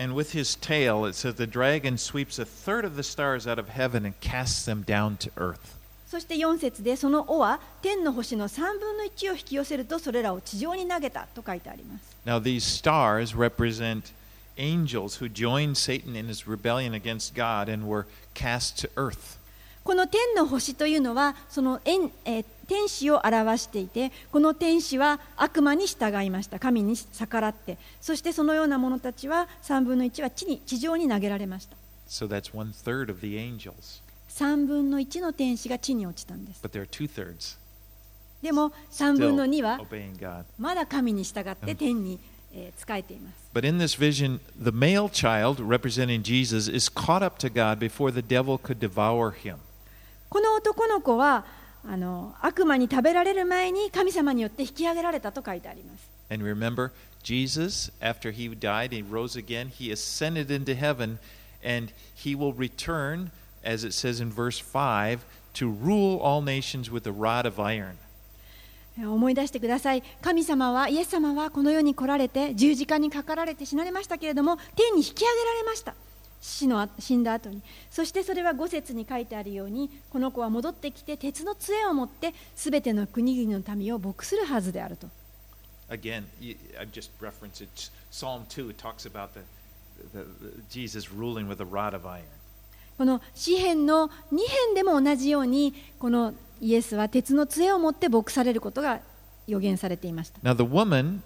[0.00, 3.58] And with his tail, it says the dragon sweeps a third of the stars out
[3.58, 5.78] of heaven and casts them down to earth.
[6.06, 12.16] そして4節でその尾は天の星の3分の1を引き寄せるとそれらを地上に投げたと書いてあります。
[12.24, 14.04] Now, these stars represent
[14.58, 17.08] angels who joined Satan in his rebellion エフ
[19.84, 26.58] この天の星というのはその、えー、天使を表していてこの天使は悪魔に従いました。
[26.58, 27.78] 神に逆らって。
[27.98, 31.74] そしてそのような者たちは三分の一は地,に地上に投げられました、
[32.06, 32.28] so、
[34.28, 36.62] 3分の1の天使が地に落ちたんです。
[38.42, 39.80] でも三分の二は
[40.58, 42.20] まだ神に従って天に。
[43.53, 48.21] But in this vision, the male child representing Jesus is caught up to God before the
[48.21, 49.57] devil could devour him.
[50.29, 51.45] この男の子は
[51.85, 56.91] あの悪魔に食べられる前に神様によって引き上げられたと書いてあります And remember,
[57.21, 61.19] Jesus, after he died and rose again, he ascended into heaven
[61.63, 63.31] and he will return,
[63.63, 65.23] as it says in verse 5,
[65.55, 67.97] to rule all nations with a rod of iron.
[69.06, 75.94] 思い出してください神様はイエス様はこの世に来られて十字架にかかられて死なれましたけれども天に引き上げられました
[76.40, 85.08] 死の死んだ後にそしてそれは五節に書いてあるようにこの子は戻ってきて鉄の杖を持ってすべての国々の民を牧するはずであると
[85.90, 86.24] Again,
[86.78, 87.90] I've just referenced it.
[88.10, 89.40] Psalm 2 talks about the,
[90.12, 92.26] the, the Jesus ruling with a rod of iron.
[92.98, 99.00] この詩篇の2編でも同じようにこのイエスは鉄の杖を持って牧されることが
[99.46, 101.22] 予言されていました Now, the woman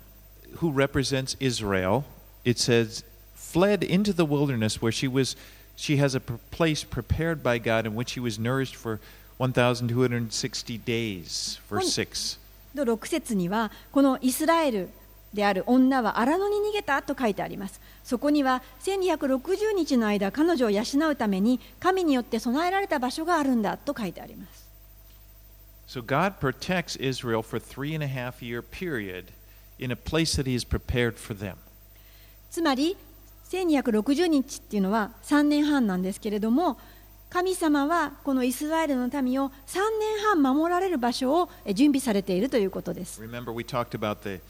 [0.58, 2.04] who represents Israel,
[2.44, 3.04] it says,
[3.34, 5.34] fled into the wilderness where she was,
[5.74, 9.00] she has a place prepared by God in which she was nourished for
[9.38, 11.58] 1,260 days.
[11.70, 12.38] Verse 6.
[12.76, 14.88] と6節にはこのイスラエル
[15.32, 17.80] である女は荒野に逃げたと書いてあります。
[18.04, 24.62] そこには1260日の間彼女を養うために神によって備えられた場所があるんだと書いてあります。
[25.88, 29.26] So God protects Israel for three and a half year period
[29.78, 31.56] in a place that He has prepared for them.
[32.50, 32.96] つまり
[33.50, 36.78] 1260日っていうのは3年半なんですけれども
[37.28, 43.22] 神様はこのイスラエルの民を3年半守られる場所をえ準備されているということです。
[43.22, 44.42] Remember, we talked about the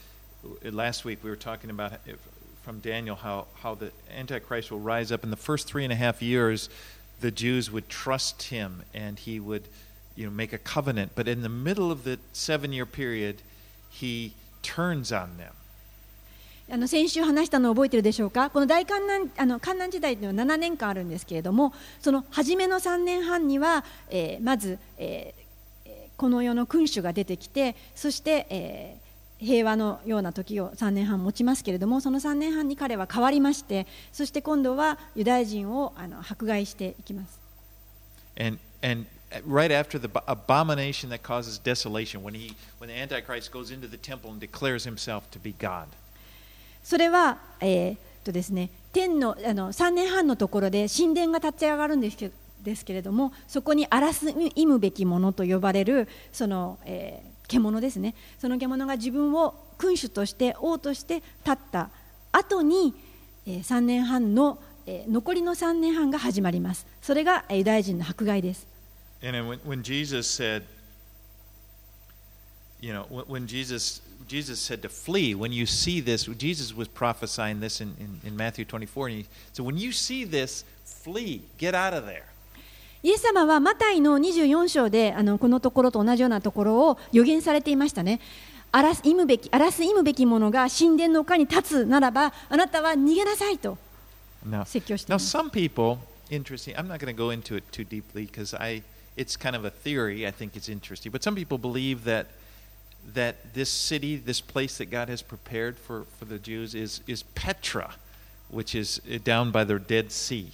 [0.64, 1.24] last week.
[1.24, 2.18] We were talking about if-
[2.64, 5.96] from Daniel how how the Antichrist will rise up in the first three and a
[5.96, 6.70] half years.
[7.22, 9.64] The Jews would trust him, and he would,
[10.16, 11.14] you know, make a covenant.
[11.16, 13.38] But in the middle of the seven-year period,
[13.90, 15.54] he turns on them.
[16.70, 29.01] あの先週話したのを覚えているでしょうか、この大観難あの観難時代というのは7年間あるんですけれども、その初めの3年半には、えーまず、えーえーこの世の君主が出てきて、そして、えー
[29.43, 37.41] 平和のような時を3年半持ちますけれども、その3年半に彼は変わりまして、そして今度はユダヤ人をあの迫害していきます。
[38.39, 39.07] And and
[39.47, 43.89] right after the ab- abomination that causes desolation, when he when the Antichrist goes into
[43.89, 45.87] the temple and declares himself to be God.
[46.83, 52.31] それは、えーっとですね、天のあの3年半のところで神殿が立ち上がるんですけ
[52.63, 61.91] ですけれどもそこに荒らす忌むべきものと呼ばれるその、えー獣ですねその獣が自分を君主として王として立った
[62.33, 62.95] 後に、
[63.47, 68.67] え3年半の、え残りの3年半が始まりますそれがユダヤ人の迫害です
[69.25, 70.65] And when, when Jesus said,
[72.81, 76.89] you know, when, when Jesus Jesus said to flee, when you see this, Jesus was
[76.89, 81.43] prophesying this in, in, in Matthew 24, and he said, when you see this, flee,
[81.59, 82.32] get out of there.
[83.03, 88.21] イエス様はマタイの24章であのこのところと同じようなところを予言されていましたね。
[88.71, 93.77] 荒らす忌むべき荒らす忌むべきものが神殿の丘に立つならばあなたは逃げなさいと
[94.49, 95.99] Now, 説教してい now ます some people,
[96.31, 98.83] interesting, I'm not going to go into it too deeply because I,
[99.17, 100.27] it's kind of a theory.
[100.27, 101.13] I think it's interesting.
[101.13, 102.29] But some people believe that
[103.15, 107.25] that this city, this place that God has prepared for, for the Jews is, is
[107.35, 107.97] Petra,
[108.49, 110.53] which is uh, down by the Dead Sea.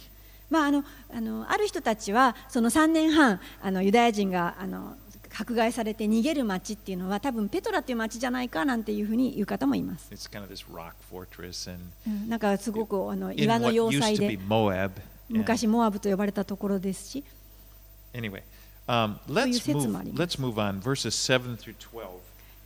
[0.49, 0.83] まあ、あの
[1.13, 4.95] あのある人たちはその3年半あのユダヤ人があの
[5.31, 10.09] 迫害されて逃げる町っていうのは多分ペトラっていう町じゃないかなんていうふうに言う方もいます。
[10.11, 10.49] Kind of
[12.27, 14.39] なんかすごくあの岩の要塞で
[15.29, 17.23] 昔モアブと呼ばれたところですし
[18.13, 18.41] anyway,
[18.87, 19.89] um, let's そういう説 move.
[19.89, 20.37] もあります。
[20.37, 20.81] Let's move on.
[20.81, 21.11] Verses
[21.57, 22.19] through twelve.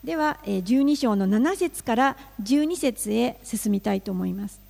[0.03, 4.62] ではえー12章の7節から12節へ進みたいと思います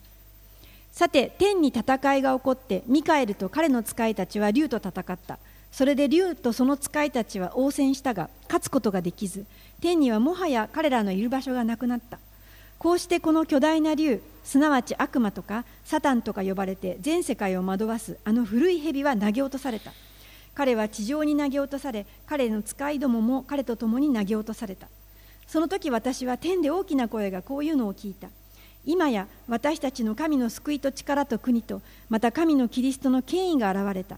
[0.93, 5.39] さて天に戦いが起こってミカエルと彼の使いたちは竜と戦った。
[5.71, 9.47] それで竜とその使いたちは応戦したが勝つことができず
[9.81, 12.19] 天にはもはや彼らのいる場所がなくなった。
[12.77, 19.93] こうしてこの巨大な竜すなわち悪魔とかサタンとか呼ばれて全世界を惑わすあの古い蛇は投げ落とされた。
[20.53, 24.89] 彼は地上に投げ落とされ彼の使いどもも彼と共に投げ落とされた。
[25.47, 28.27] その時私は天で大きな声がこういうのを聞いた。
[28.85, 34.17] 今や私たちの神の救いと力と国とまた神のキリストの権威が現れた。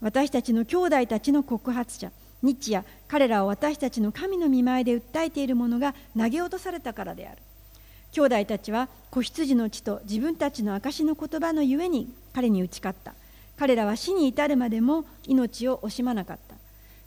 [0.00, 2.10] 私たちの兄弟たちの告発者
[2.42, 7.38] 日夜彼らを私たちの神の見前で訴えている者が投げ落とされたからである。
[8.10, 13.14] 兄弟たちは子羊の血と自分たちの証の言葉のゆえに彼に打ち勝った。
[13.56, 16.56] 彼らは死に至るまでも命を惜しまなかった。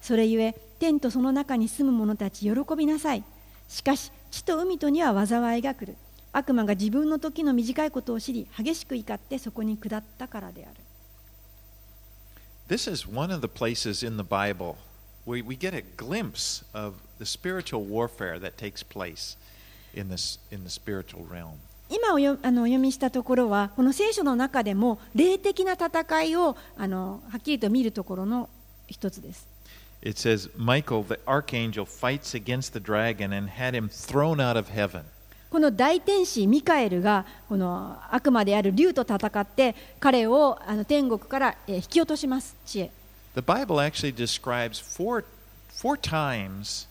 [0.01, 3.23] それゆえ天とその中に住む者たち喜びなさい。
[3.67, 5.95] しかし地と海とには災いが来る。
[6.35, 10.75] 悪魔が自分の時の短いことを知り激しく怒ってそこに下ったからである
[12.67, 14.75] This is one of the places in the Bible
[15.25, 19.37] where we get a glimpse of the spiritual warfare that takes place
[19.93, 21.53] in this in the spiritual realm.
[21.89, 28.49] 今およあのお読みしたところはこの聖書の中でも霊的な戦いをあのはっきりと見るところの
[28.87, 29.47] 一つです。
[30.01, 35.03] It says Michael, the archangel, fights against the dragon and had him thrown out of heaven.
[35.49, 42.91] この大天使ミカエルがこの悪魔である竜と戦って彼をあの天国からえー引き落とします地へ
[43.35, 45.25] The Bible actually describes four
[45.69, 46.87] four times,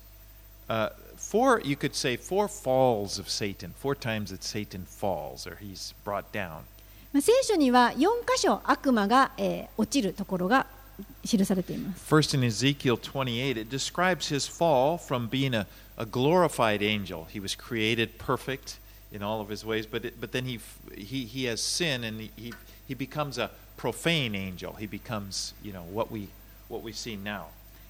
[0.68, 3.72] uh, four you could say four falls of Satan.
[3.78, 6.64] Four times that Satan falls or he's brought down.
[7.12, 10.66] まあ聖書には4箇所悪魔が、えー落ちるところが
[11.24, 17.26] 記されています First, in Ezekiel 28, it describes his fall from being a, a glorified angel.
[17.30, 18.78] He was created perfect
[19.12, 20.59] in all of his ways, but, it, but then he,
[20.96, 22.52] he, he has sin and he,
[22.87, 24.72] he, becomes a profane angel.
[24.74, 26.28] He becomes, you know, what we,
[26.68, 27.46] what we see now.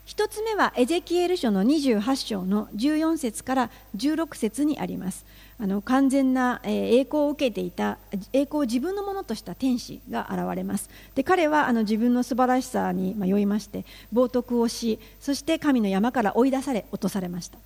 [0.06, 5.24] 一つ目はエゼキエル書の28章の14節から16節にあります
[5.58, 7.96] あの完全な栄光を受けていた
[8.34, 17.58] 栄光を自分のものとした天使が現れますで彼はあの自分の素晴らしさにまあ酔いまして冒涜をしそして神の山から追い出され落とされました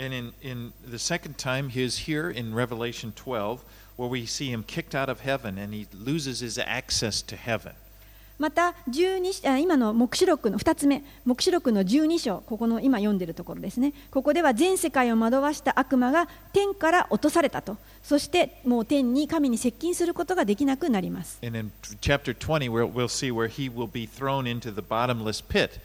[0.00, 3.62] And in, in the second time, he is here in Revelation 12,
[3.96, 7.74] where we see him kicked out of heaven and he loses his access to heaven.
[8.38, 24.80] また12あ今の黙示録の2つ目黙示録の12章ここの今読んでるところですねここでは全世界を惑わした悪魔が天から落とされたとそしてもう天に神に接近することができなくなります And in chapter 20, we'll, we'll see where he will be thrown into the
[24.80, 25.78] bottomless pit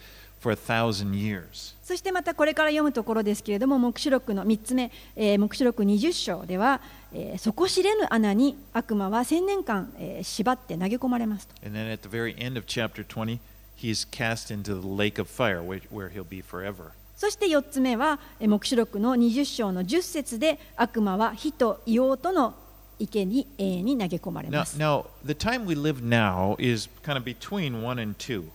[0.45, 1.73] for a thousand years.
[1.84, 6.81] そしてまたこれから読むところですけれども黙示録の3つ目、えー黙示録20章では、
[7.13, 13.39] えー底知れぬ穴に悪魔は千年間、えー縛って投げ込まれますと And then at the very end of chapter 20,
[13.75, 16.91] he's cast into the lake of fire, where, where he'll be forever.
[17.17, 22.53] そして4つ目はえー黙示録の20章の10節で悪魔は火と硫黄との
[22.99, 28.45] 池に永遠に投げ込まれ Now, ます now, the time we live now is kind of between one and two.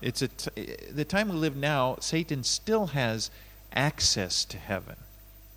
[0.00, 0.24] it's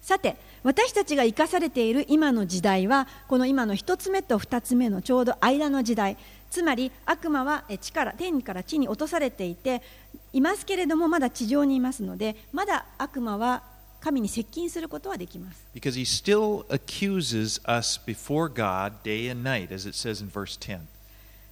[0.01, 6.17] さて、私たちが生かされている今の時代は、この今の一つ目と二つ目のちょうど間の時代、
[6.51, 9.81] つまり悪魔は地から天から地に落とされていて、
[10.33, 13.63] いますけれどもまだ地上にいますので、まだ悪魔は
[14.01, 15.65] 神に接近することはできます。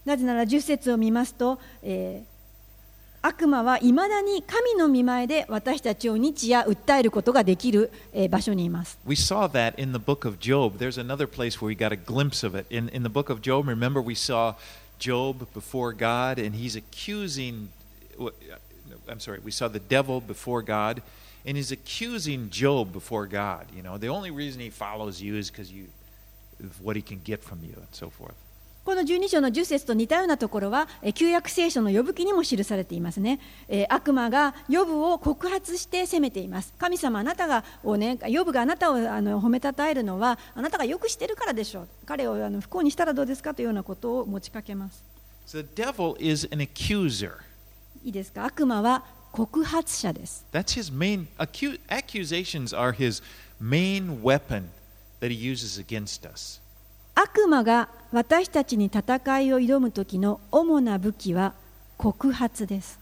[0.03, 1.57] なぜなら、十節を見ますと、
[3.22, 10.78] 悪魔はいまだに神の見前で私たちを日夜訴えることができる、えー場所にいます We saw that in the book of Job.
[10.78, 12.66] There's another place where we got a glimpse of it.
[12.70, 14.54] In, in the book of Job, remember we saw
[15.00, 17.68] Job before God, and he's accusing,
[19.08, 21.02] I'm sorry, we saw the devil before God,
[21.44, 23.66] and he's accusing Job before God.
[23.74, 25.86] You know, the only reason he follows you is because you,
[26.62, 28.34] of what he can get from you, and so forth.
[28.83, 33.39] この12章の10節と似たようなところは、えー旧約聖書の呼ぶ記にも記されていますね。
[33.67, 36.73] えー悪魔が呼ぶを告発して責めています。
[36.79, 41.87] 神様、あなたがをね、呼ぶがあなたをあの褒めたたえるのは、あなたがよくしてるからでしょう。
[42.07, 45.03] 彼をあの不幸にしたらどうですかというようなことを持ちかけます。
[45.45, 47.33] So the devil is an accuser.
[48.03, 48.45] いいですか？
[48.45, 53.21] 悪魔は告発者です That's his main accu- accusations are his
[53.61, 54.63] main weapon
[55.21, 56.59] that he uses against us.
[57.15, 61.53] 悪魔が私たちに戦いを挑む時の主な武器は
[61.97, 62.99] 告発です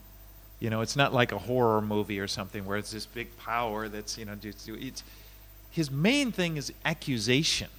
[0.61, 3.87] You know, it's not like a horror movie or something where it's this big power
[3.87, 5.03] that's, you know, it's,
[5.71, 7.69] his main thing is accusation.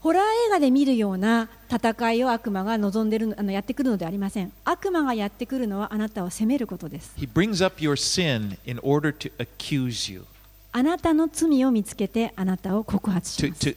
[0.00, 10.24] ホラー映画で見るような戦いを悪魔が望んでるあのやってくるのではありません悪魔がやってくるのはあなたを責めることです He brings up your sin in order to accuse you,
[10.70, 13.76] あなたの罪を見つけてあなたを告発します to, to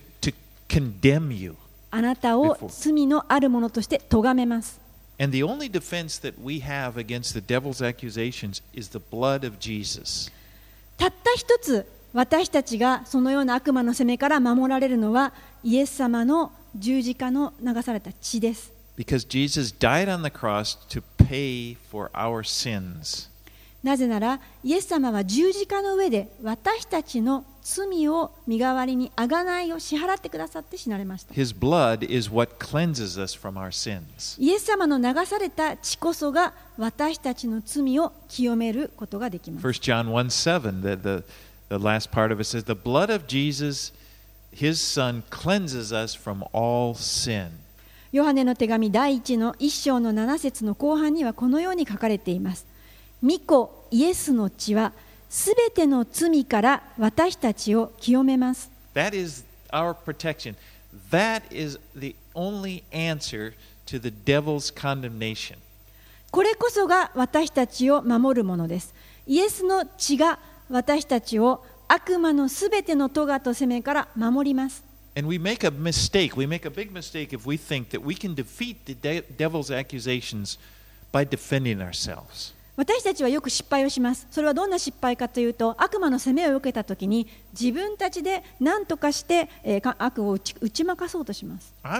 [0.71, 1.55] condemn you.
[1.91, 4.79] あなたを罪のあるものとして咎めます
[5.19, 9.57] And the only defense that we have against the devil's accusations is the blood of
[9.59, 10.31] Jesus.
[10.97, 23.29] たった一つ私たちがそのような悪魔の責めから守られるのはイエス様の十字架の流された血です Because Jesus died on the cross to pay for our sins.
[23.83, 34.41] なぜならイエス様は十字架の上で私たちの罪を身代わりに贖いを支払ってくださって死なれました His blood is what cleanses us from our sins.
[34.41, 39.67] イエス様の流された血こそが私たちの罪を清めることができます。
[39.67, 41.23] 1 John 1 7, the, the,
[41.69, 43.93] the last part of it says, The blood of Jesus,
[44.51, 47.49] his son, cleanses us from all sin.
[48.11, 52.65] ヨハネの手紙第1の1章の7節の後半にはこのように書かれています。
[53.23, 54.93] 御子イエスの血は
[55.31, 58.69] すべての罪から私たちを清めます。
[58.93, 60.55] That is our protection.
[61.09, 63.53] That is the only answer
[63.85, 65.55] to the devil's condemnation.
[66.31, 68.93] これこそが私たちを守るものです。
[69.25, 70.37] イエスの血が
[70.69, 74.83] 私たちを悪魔のすべての咎と責めから守ります。
[75.15, 76.35] And we make a mistake.
[76.35, 79.71] We make a big mistake if we think that we can defeat the de- devil's
[79.71, 80.59] accusations
[81.13, 82.53] by defending ourselves.
[82.77, 84.27] 私たちはよく失敗をします。
[84.31, 87.27] それはどんな失敗かというと、悪魔の責めを受けたときに、
[87.59, 91.73] 自分たちで何とかして、えーか悪を打ち打ち負かそうとします。
[91.83, 91.99] あ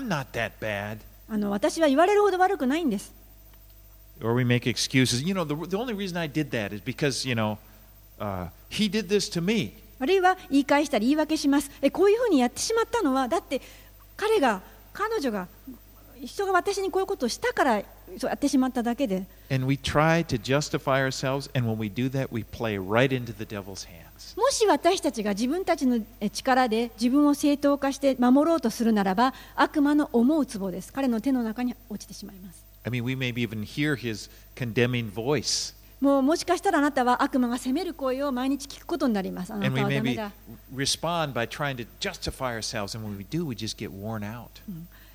[1.37, 3.13] の私は言われるほど悪くないんです。
[4.23, 5.25] Or we make excuses.
[5.25, 7.57] You know, the, the only reason I did that is because, you know,
[8.19, 9.73] uh, he did this to me.
[9.99, 11.69] あるいは言い返したり言い訳します。
[11.81, 13.61] えこういうふうにやってしまったのは、だって
[14.15, 14.61] 彼が、
[14.93, 15.47] 彼女が、
[16.23, 17.81] 人が私にこういうことをしたから
[18.21, 19.25] やってしまっただけで。
[24.37, 25.99] もし私たちが自分たちの
[26.31, 30.93] 力で自分を正当化して守ろうとするならば、悪魔の思うつぼです。
[30.93, 32.63] 彼の手の中に落ちてしまいます。
[32.83, 35.75] I mean, we may even hear his condemning voice.
[35.99, 39.53] もうもしかしたらあなたは悪魔が責める声を毎日聞くことになります。
[39.53, 40.31] あなたはダメだ。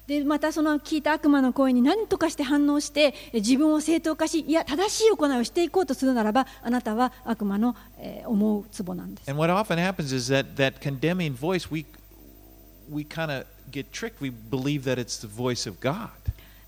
[0.07, 9.31] でまたその聞いた悪魔の声に何とかして反応してえ自分を正当化しいや正しい行いをしていこうとするならばあなたは悪魔の、えー思うツボなんです。
[9.31, 11.87] And what often happens is that that condemning voice, we
[12.91, 14.21] we kind of get tricked.
[14.21, 16.11] We believe that it's the voice of God.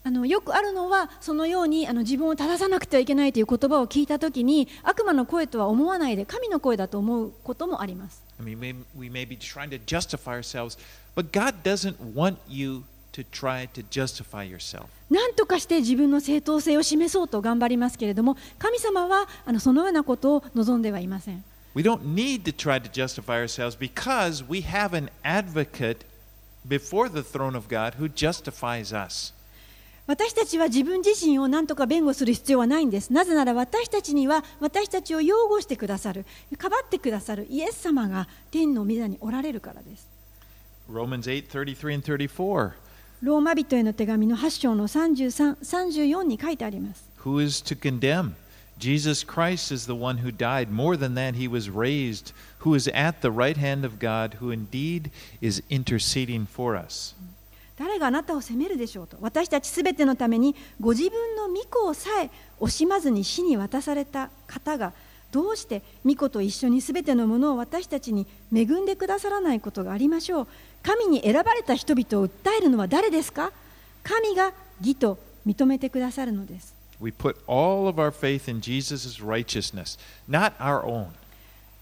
[0.04, 8.22] あのよくあるのはそのようにあの自分を正さなくてはいけないという言葉を聞いたときに悪魔の声とは思わないで神の声だと思うこともあります。
[8.40, 10.78] I mean, we may be trying to justify ourselves,
[11.14, 12.82] but God doesn't want you to
[13.24, 14.86] try to justify yourself.
[15.10, 21.44] 何とかして自分の正当性を示そうと頑張りますけれども神様はあのそのようなことを望んではいません。
[21.74, 25.98] We don't need to try to justify ourselves because we have an advocate
[26.66, 29.32] before the throne of God who justifies us.
[30.08, 33.12] 私たちは自分自身を何とか弁護する必要はないんです。
[33.12, 36.24] なぜなら私たちには私たちを擁護してくださる、
[36.56, 40.08] かばってくださるイエス様が天の御座におられるからです。
[40.90, 42.72] Romans 8 33 and 34.
[43.20, 47.04] ローマ人への手紙の8章の33、34に書いてあります。
[47.24, 48.32] Who is to condemn?
[48.78, 50.70] Jesus Christ is the one who died.
[50.70, 54.52] More than that, he was raised, who is at the right hand of God, who
[54.52, 55.10] indeed
[55.40, 57.16] is interceding for us.
[57.76, 64.92] 誰があなたを責めるでしょうと私たちすべてのためにご自分の御子をさえ惜しまずに死に渡された方が
[65.30, 70.46] どうして御子と一緒にすべてのものを私たちに恵んでくださらないことがありましょう。
[70.82, 73.52] 神に選ばれた人々を訴えるのは誰ですか？
[74.02, 76.74] 神が義と認めてくださるのです。
[77.00, 79.98] We put all of our faith in Jesus' righteousness,
[80.28, 81.08] not our own.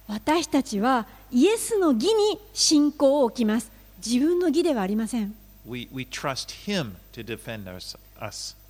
[0.09, 3.71] 私たちはイエスの義に信仰を置きます。
[4.05, 5.35] 自分の義ではありません。
[5.67, 7.97] We, we trust him to defend us.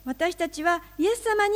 [0.05, 1.55] 私たちはイエス様に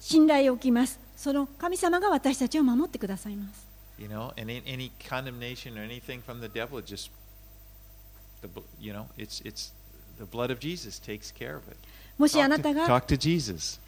[0.00, 3.66] 信頼を置きますその神様が私たちを守ってくださいます
[3.98, 7.10] You know, and in, any condemnation or anything from the devil, just,
[8.42, 8.48] the,
[8.78, 9.72] you know, it's, it's
[10.18, 11.78] the blood of Jesus takes care of it.
[12.18, 12.86] もしあなたが.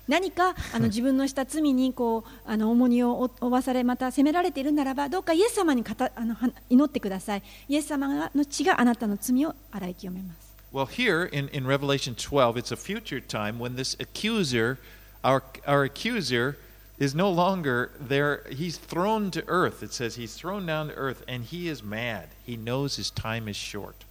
[0.06, 14.78] 何かあの自分のした罪にこうあの重荷を負負わされまた責められているならばどうかイエス様にかたあのは祈ってくださいイエス様の血があなたの罪を洗い清めます Well, here in, in Revelation 12, it's a future time when this accuser,
[15.24, 16.58] our, our accuser,
[16.98, 18.44] is no longer there.
[18.50, 19.82] He's thrown to earth.
[19.82, 22.28] It says he's thrown down to earth and he is mad.
[22.44, 24.06] He knows his time is short.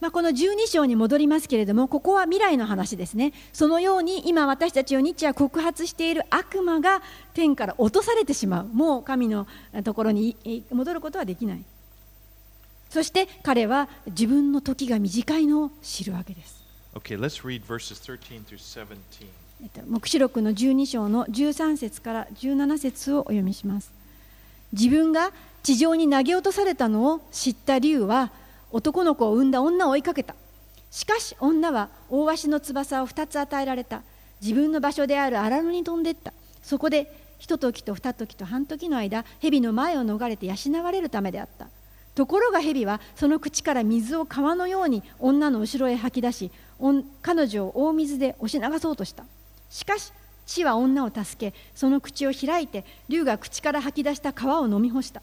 [0.00, 7.02] まあ、この12章に戻りますけれどもここは未来の話ですねそのように今私たちを日夜告発している悪魔が
[7.34, 9.48] 天から落とされてしまうもう神の
[9.82, 11.64] ところにい戻ることはできない
[12.90, 16.62] そして彼は自分の時が短いのを知るわけです
[16.94, 19.47] Okay, let's read verses 13 through 17.
[19.60, 23.92] えっと黙示録の12章の13節から17節をお読みします。
[24.72, 25.32] 自分が
[25.62, 28.30] 地上に投げ落とされたのを知った竜は
[28.70, 30.34] 男の子を産んだ女を追いかけた。
[30.90, 34.02] しかし女は大鷲の翼を2つ与えられた。
[34.40, 36.32] 自分の場所である荒野に飛んでいった。
[36.62, 41.68] そこでひと時と二時と半時の間蛇の前を逃れて養われるためであった。
[42.14, 46.50] ところが蛇はその口から水を川のように女の後ろへ吐き出し
[47.22, 49.24] 彼女を大水で押し流そうとした。
[49.70, 50.12] しかし
[50.46, 55.22] 地は女を助けその口を開いて竜が口から吐き出した川を飲み干した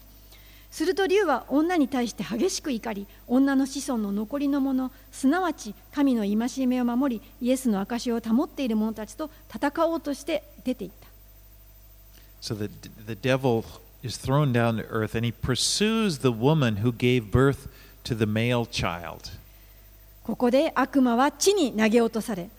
[0.72, 11.08] すると竜は女に対して激しく怒り女の子孫の残りの者すなわち神の戒めを守りイエスの証を保っている者たちと戦おうとして出ていった
[12.42, 12.70] So the,
[13.08, 13.64] the devil
[14.04, 17.68] is thrown down to earth and he pursues the woman who gave birth
[18.04, 19.32] to the male child.
[20.24, 22.50] ここで悪魔は地に投げ落とされ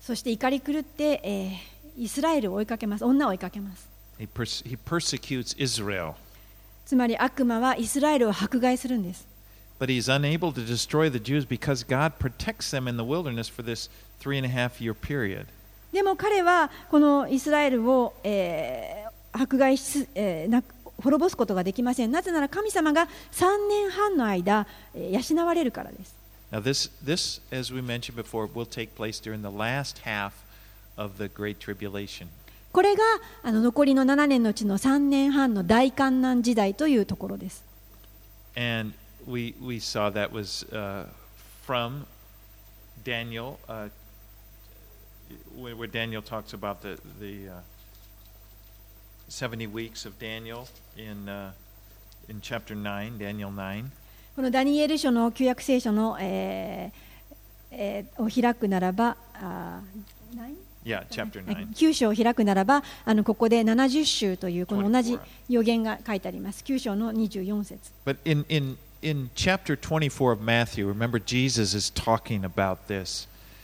[0.00, 3.86] そして怒り狂って、えーイスラエルを追いかけます女を追いかけます
[4.18, 6.14] He, pers- he persecutes Israel,
[6.86, 9.26] つまり悪魔はイスラエルを迫害するんです
[9.78, 13.62] but he's unable to destroy the Jews because God protects them in the wilderness for
[13.62, 13.90] this
[14.20, 15.46] three and a half year period.
[15.92, 20.62] でも彼はこのイスラエルを、えー迫害し、えーな
[21.02, 26.14] 滅ぼすことができませんなぜなら神様が3年半の間、えー養われるからです
[26.51, 30.43] Now, this, this, as we mentioned before, will take place during the last half
[30.97, 32.29] of the Great Tribulation.
[32.71, 33.03] これが
[33.41, 37.63] あの残りの7年のうちの3年半の大観難時代というところです
[38.57, 38.93] And
[39.25, 41.05] we, we saw that was uh,
[41.65, 42.05] from
[43.05, 43.87] Daniel, uh,
[45.57, 47.59] where, where Daniel talks about the, the uh,
[49.29, 51.51] 70 weeks of Daniel in, uh,
[52.27, 53.91] in chapter 9, Daniel 9.
[54.36, 57.10] このダニエル書の旧約聖書の、えー
[57.72, 59.16] えー、を開くならば、
[61.74, 65.18] 九9章を開くならば、あのここで70週というこの同じ
[65.48, 66.62] 予言が書いてあります。
[66.64, 67.92] 9章の24節。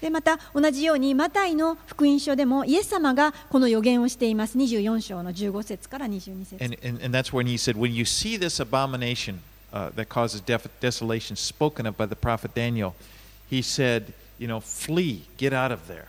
[0.00, 6.56] でまた同じようにマタイの福音書でもイエス様がこの予言をしています24章の15節から22節。
[9.76, 12.94] Uh, that causes def- desolation spoken of by the prophet Daniel,
[13.48, 16.08] he said, You know, flee, get out of there.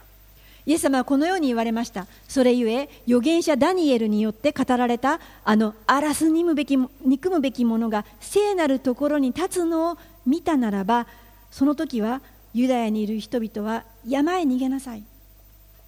[0.66, 11.08] イエス様はこのように言われましたそれゆえ預言者ダニエルによって語られたあの荒らす憎むべき憎むべきものが聖なるところに立つのを見たならば
[11.52, 12.20] その時は
[12.54, 15.04] ユダヤにいる人々は山へ逃げなさい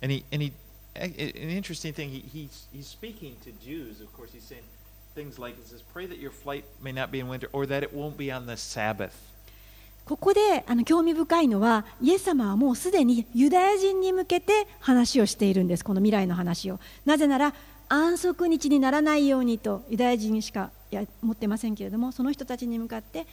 [0.01, 0.53] And he, and he,
[0.95, 4.63] an interesting thing, he, he's, he's speaking to Jews, of course, he's saying
[5.19, 7.93] things like, says, Pray that your flight may not be in winter or that it
[7.93, 9.11] won't be on the Sabbath.
[10.05, 17.53] ここであの興味深いのはイエス様はもうすでにユダヤ人に向けて話をしているんですこの未来の話をなぜなら
[17.89, 23.27] 安息日にならないようにとユダヤ人にしかや持ってませんけれどもその人たちに向かって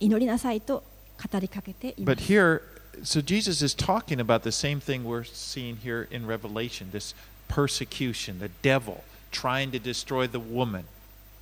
[0.00, 0.84] 祈りなさいと
[1.30, 2.62] 語りかけていま But す here,
[3.02, 7.14] so Jesus is talking about the same thing we're seeing here in Revelation this
[7.48, 9.04] persecution, the devil
[9.36, 10.84] trying to destroy the woman.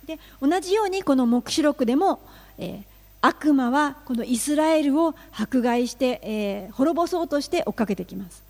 [0.05, 2.19] で同じようにこの黙示録でも、
[2.57, 8.43] えー悪魔はこのイスラエルを迫害して、えー滅ぼそうとして追っかけてきます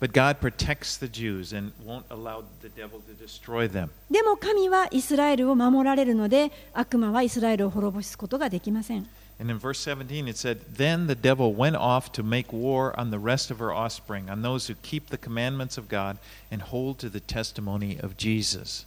[0.00, 3.88] But God protects the Jews and won't allow the devil to destroy them.
[4.10, 9.06] でも神はイスラエルを守られるので悪魔はイスラエルを滅ぼすことができません
[9.40, 13.10] And in verse 17 it said, Then the devil went off to make war on
[13.10, 16.18] the rest of her offspring, on those who keep the commandments of God
[16.50, 18.84] and hold to the testimony of Jesus.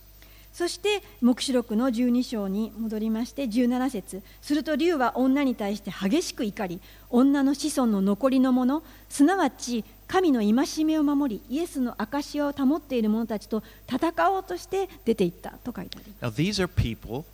[0.53, 6.79] そして黙示録の12章に戻りまして17節すると竜は女に対して激しく怒り
[7.09, 17.25] 女の子孫の残りの者すなわち神の戒めを守りイエスの証を保っている者たちと戦おうとして出て行ったと書いてあります Now, these are people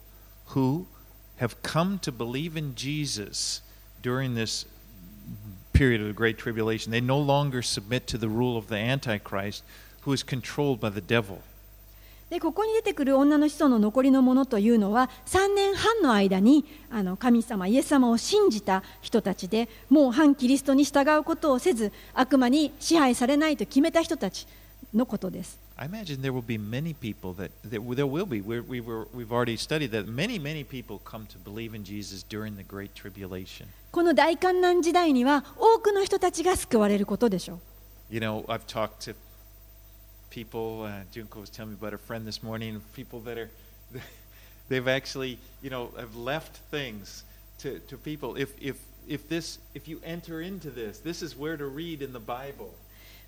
[0.56, 0.86] who
[1.40, 3.62] have come to believe in Jesus
[4.02, 4.66] during this
[5.74, 6.92] period of the Great Tribulation.
[6.92, 9.64] They no longer submit to the rule of the Antichrist,
[10.02, 11.42] who is controlled by the devil.
[12.30, 24.48] でここに出てくる女の子孫の残りのものというのは3年半の間にあの神様イエス様を信じた人たちでもう反キリストに従うことをせず悪魔に支配されないと決めた人たち
[24.94, 28.42] のことです I imagine there will be many people that, that there will be.
[28.42, 32.22] We're, we were, we've already studied that many, many people come to believe in Jesus
[32.22, 33.66] during the Great Tribulation.
[33.92, 37.60] この大観難時代には多くの人たちが救われることでしょう
[38.14, 39.16] You know, I've talked to
[40.30, 43.50] people, uh, Junko was telling me about a friend this morning, people that are,
[44.70, 47.24] they've actually, you know, have left things
[47.60, 48.36] to, to people.
[48.36, 52.14] If, if, if this, if you enter into this, this is where to read in
[52.14, 52.74] the Bible.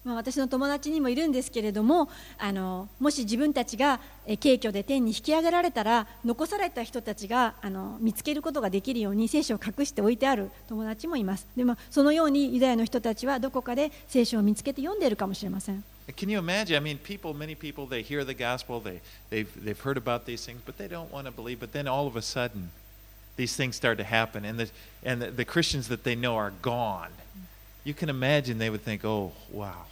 [0.03, 15.83] まあ、私の友達にもいるんですけれどもあのもし自分たちがえ軽挙で天に引き上げられたら残された人たちがあの見つけることができるように聖書を隠しておいてある友達もいますでもそのようにユダヤの人たちはどこかで聖書を見つけて読んでいるかもしれません
[16.16, 16.76] Can you imagine?
[16.76, 19.00] I mean, people, many people, they hear the gospel, they,
[19.30, 21.58] they've, they've heard about these things, but they don't want to believe.
[21.58, 22.70] But then all of a sudden,
[23.36, 24.70] these things start to happen, and the,
[25.02, 27.10] and the, the Christians that they know are gone.
[27.82, 29.86] You can imagine they would think, oh, wow,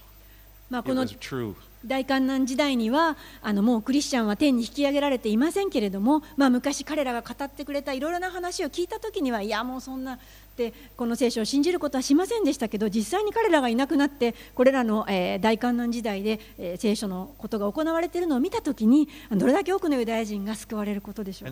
[0.70, 1.54] まあ、 it この was true.
[1.84, 10.18] 大観難時代にはあのもうクリスチャンは天に引き上げられていませんけれども、まあ、昔彼らが語ってくれたいろいろな話を聞いた時にはいやもうそんな
[10.67, 21.51] ってこの聖書を信じることはしませんでしたけど実際に彼らがいなくなってこれらの、えー大観難時代で、えー聖書のことが行われているのを見た時にどれだけ多くのユダヤ人が救われることでしょう.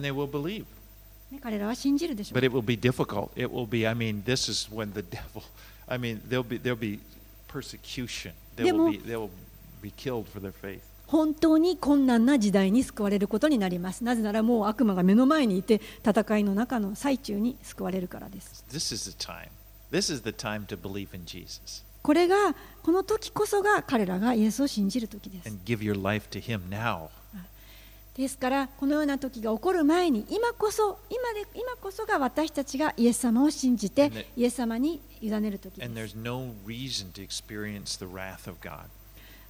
[1.30, 3.30] ね、彼らは信じるでしょう But it will be difficult.
[3.36, 5.42] It will be, I mean, this is when the devil,
[5.86, 7.00] I mean, there'll be, there'll be
[7.48, 8.32] persecution.
[8.56, 9.30] They will be, they will
[9.82, 10.82] be killed for their faith.
[11.08, 14.04] 本当に困難な時代に救われることになります。
[14.04, 18.64] なぜならもう悪魔が目の前にいて戦いの中の最中に救われるからです。
[18.70, 19.48] This is the time.
[19.90, 21.82] This is the time to believe in Jesus.
[22.02, 25.48] これがこの時こそが彼らがイエスを信じる時です.
[28.14, 35.88] ですからこのような時が起こる前に今こそ今で今こそが私たちがイエス様を信じてイエス様に委ねる時です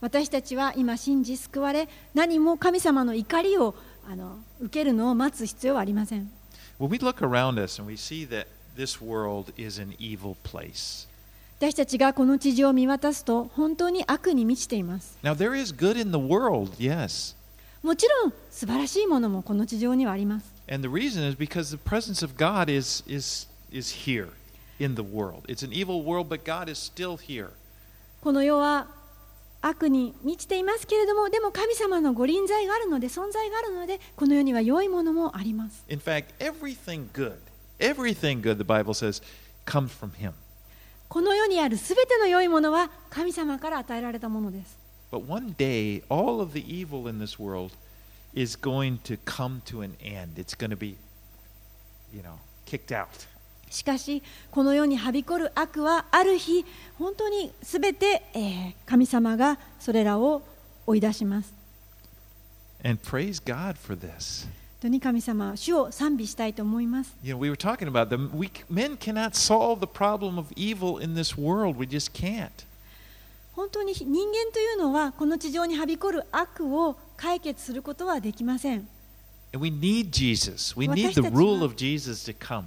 [0.01, 3.75] 私たちは今信じ救われ何も神様の怒りを
[4.09, 6.31] あの受けるのを待つ必要はありません
[6.79, 8.47] When we look around us and we see that
[8.77, 11.09] this world is an evil place.
[11.61, 17.35] 私たちがこの地上を見渡すと本当に悪に満ちています Now, there is good in the world, yes.
[17.83, 24.29] もちろん素晴らしいものもこの地上にはあります And the reason is because the presence of God is, is, is here
[24.79, 25.43] in the world.
[25.49, 27.49] It's an evil world, but God is still here.
[28.21, 28.87] この世は
[29.61, 37.35] 悪に満ちていますけれどもでも神様のご臨在があるので存在があるのでこの世には良いものもあります In fact, everything good,
[37.79, 39.23] everything good, the Bible says,
[39.67, 40.33] comes from Him.
[41.09, 44.77] この世にあるすべての良いものは神様から与えられたものです。
[45.11, 47.73] But one day, all of the evil in this world
[48.35, 50.39] is going to come to an end.
[50.39, 50.97] It's going to be,
[52.13, 53.27] you know, kicked out.
[53.71, 56.65] しかし、この世にはびこる悪はある日、
[56.99, 60.43] 本当にすべて、えー神様がそれらを
[60.87, 61.53] 追い出します。
[62.85, 64.47] And praise God for this.
[64.47, 64.53] 本
[64.83, 67.15] 当に神様、主を賛美したいと思います。
[67.23, 68.31] You know, we were talking about them.
[68.37, 71.77] We men cannot solve the problem of evil in this world.
[71.79, 72.51] We just can't.
[73.55, 78.89] 本当に人間というのは、この地上にはびこる悪を解決することはできません。
[79.53, 80.75] we need Jesus.
[80.79, 82.65] We need 私 the たちは- rule of Jesus to come.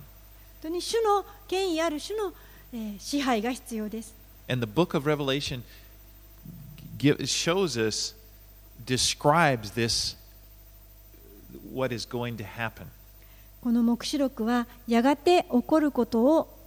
[0.61, 2.33] 当に主の権威ある主の、
[2.73, 4.13] えー支配が必要です。
[4.47, 5.61] And the book of Revelation
[6.97, 8.15] gi- shows us,
[8.85, 10.15] describes this,
[11.73, 12.85] what is going to happen.
[13.61, 16.57] この黙示録は、やがて起こることを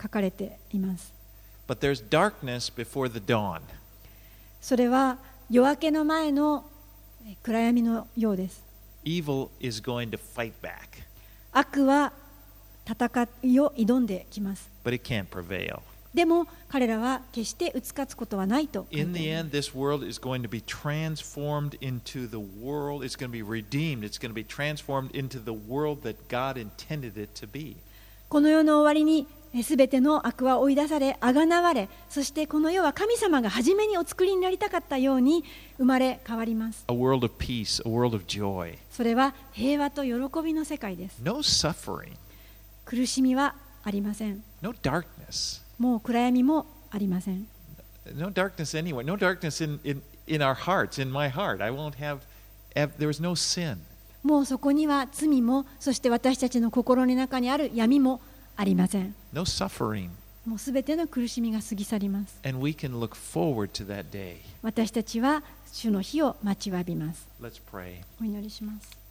[0.00, 1.12] 書かれています。
[1.68, 3.60] But there's darkness before the dawn.
[4.60, 5.18] それは
[5.50, 6.64] 夜明けの前の
[7.26, 8.62] えー暗闇のようです。
[9.04, 11.02] Evil is going to fight back,
[11.52, 12.12] 悪は
[12.86, 14.70] 戦いを挑んできます。
[14.84, 15.80] but it can't prevail.
[16.14, 23.02] でも彼らは決して打ち勝つことはないと In り the end, this world is going to be transformed into the world.
[23.02, 24.04] It's going to be redeemed.
[24.04, 27.76] It's going to be transformed into the world that God intended it to be.
[28.28, 29.26] この世の終わりに
[29.62, 35.44] すべての悪は追い出され、あがなわれ、そしてこの世は神様が初めにお作りになりたかったように
[35.76, 36.86] 生まれ変わります。
[36.88, 38.78] A world of peace, a world of joy.
[38.90, 40.12] それは平和と喜
[40.42, 41.18] びの世界です。
[41.22, 42.12] No suffering,
[42.84, 43.54] 苦しみは
[43.84, 44.42] ありません。
[44.60, 45.62] no darkness.
[45.78, 47.46] もう暗闇もありません。
[48.16, 49.04] No darkness anywhere.
[49.04, 51.62] No darkness in, in, in our hearts, in my heart.
[51.62, 52.20] I won't have,
[52.74, 53.78] there is no sin.
[54.22, 58.20] もうそこには罪も、そして私たちの心の中にある闇も
[58.56, 59.14] ありません。
[59.32, 60.10] No suffering.
[60.44, 64.38] もうすべての苦しみが過ぎ去ります And we can look forward to that day.
[64.60, 68.02] 私たちは主の日を待ちわびます Let's pray.
[68.20, 69.01] お祈りします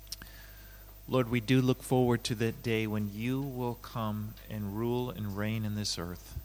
[1.09, 5.37] Lord, we do look forward to that day when you will come and rule and
[5.37, 6.37] reign in this earth.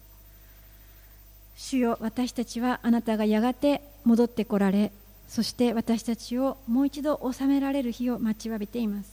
[1.57, 4.93] 主よ私たちはあなたがやがて戻ってこられ
[5.27, 9.11] そして私たちをもう一度治められる日を待ちわびています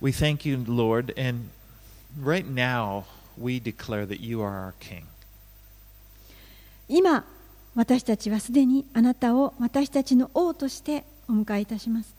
[0.00, 1.48] We thank you, Lord, and
[2.22, 3.04] right now
[3.36, 5.04] we declare that you are our King.
[6.88, 7.24] 今
[7.74, 12.15] 私たちはすでにあなたを私たちの王としてお迎えいたします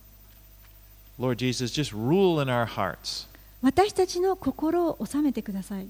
[1.19, 3.27] Lord Jesus, just rule in our hearts.
[3.61, 5.87] 私たちの心を治めてください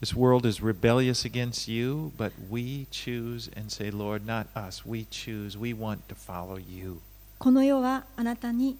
[0.00, 4.82] This world is rebellious against you, but we choose and say, Lord, not us.
[4.88, 5.58] We choose.
[5.58, 7.00] We want to follow you.
[7.38, 8.78] この世はあなたに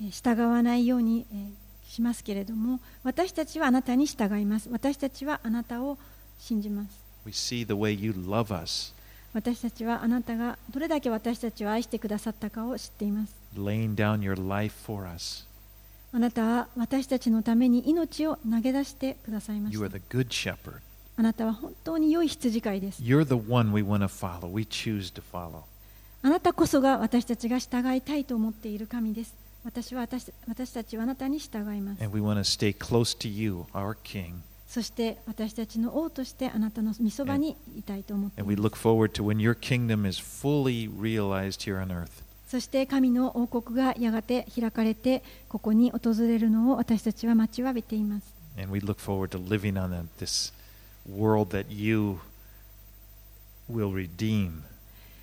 [0.00, 1.50] えー従わないようにえー
[1.88, 5.98] しますけれども私たちはあなたに従います私たちはあなたを
[6.38, 6.88] 信じます
[7.26, 8.94] We see the way you love us,
[9.34, 15.46] 私たちはあなたがどれだけ私たちを愛してくださったかを知っています laying down your life for us.
[16.14, 20.80] あなたは私たちのために命を投げ出してくださいまし You た are the good shepherd.
[21.16, 24.50] あなたは本当に良い羊飼いです You're the one we want to follow.
[24.52, 25.62] We choose to follow.
[26.22, 29.34] あなたこそが私たちが従いたいと思っている神です
[29.64, 34.34] 私は私私たちはあなたに従います And we want to stay close to you, our King.
[34.68, 41.88] そして私たちの王としてあなたの御そばにいたいと思ってい And we ます look forward to when your kingdom is fully realized here on
[41.88, 42.21] earth.
[42.52, 48.26] そして神の王国がやがて開かれてここに訪れるのを私たちは待ちわびています
[48.58, 50.52] And we look forward to living on a- this
[51.10, 52.18] world that you
[53.70, 54.64] will redeem.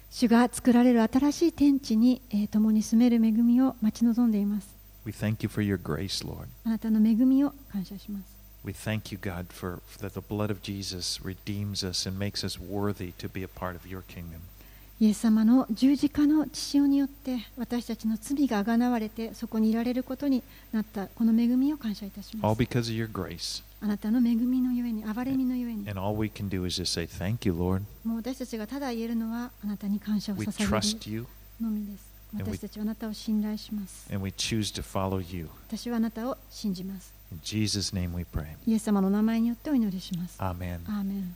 [0.10, 4.68] 主が作られる新しい天地に、えー共に住める恵みを待ち望んでいます
[5.06, 6.48] We thank you for your grace, Lord.
[6.66, 8.24] あなたの恵みを感謝します
[8.66, 12.58] We thank you, God, for that the blood of Jesus redeems us and makes us
[12.60, 14.40] worthy to be a part of your kingdom.
[15.00, 20.44] イエス様の十字架の血潮によって私たちの罪があがなわれてそこにいられることに
[20.74, 22.60] なったこの恵みを感謝いたします.
[23.82, 25.86] あなたの恵みのゆえに憐れみのゆえに
[27.10, 27.54] say, you.
[28.04, 31.26] もう私たちがただ言えるのはあなたに感謝を捧げる
[31.62, 34.14] のみです私たちはあなたを信頼します.
[35.70, 37.14] 私はあなたを信じます.
[38.68, 40.80] イエス様の名前によってお祈りします Amen.
[40.88, 41.36] アーメン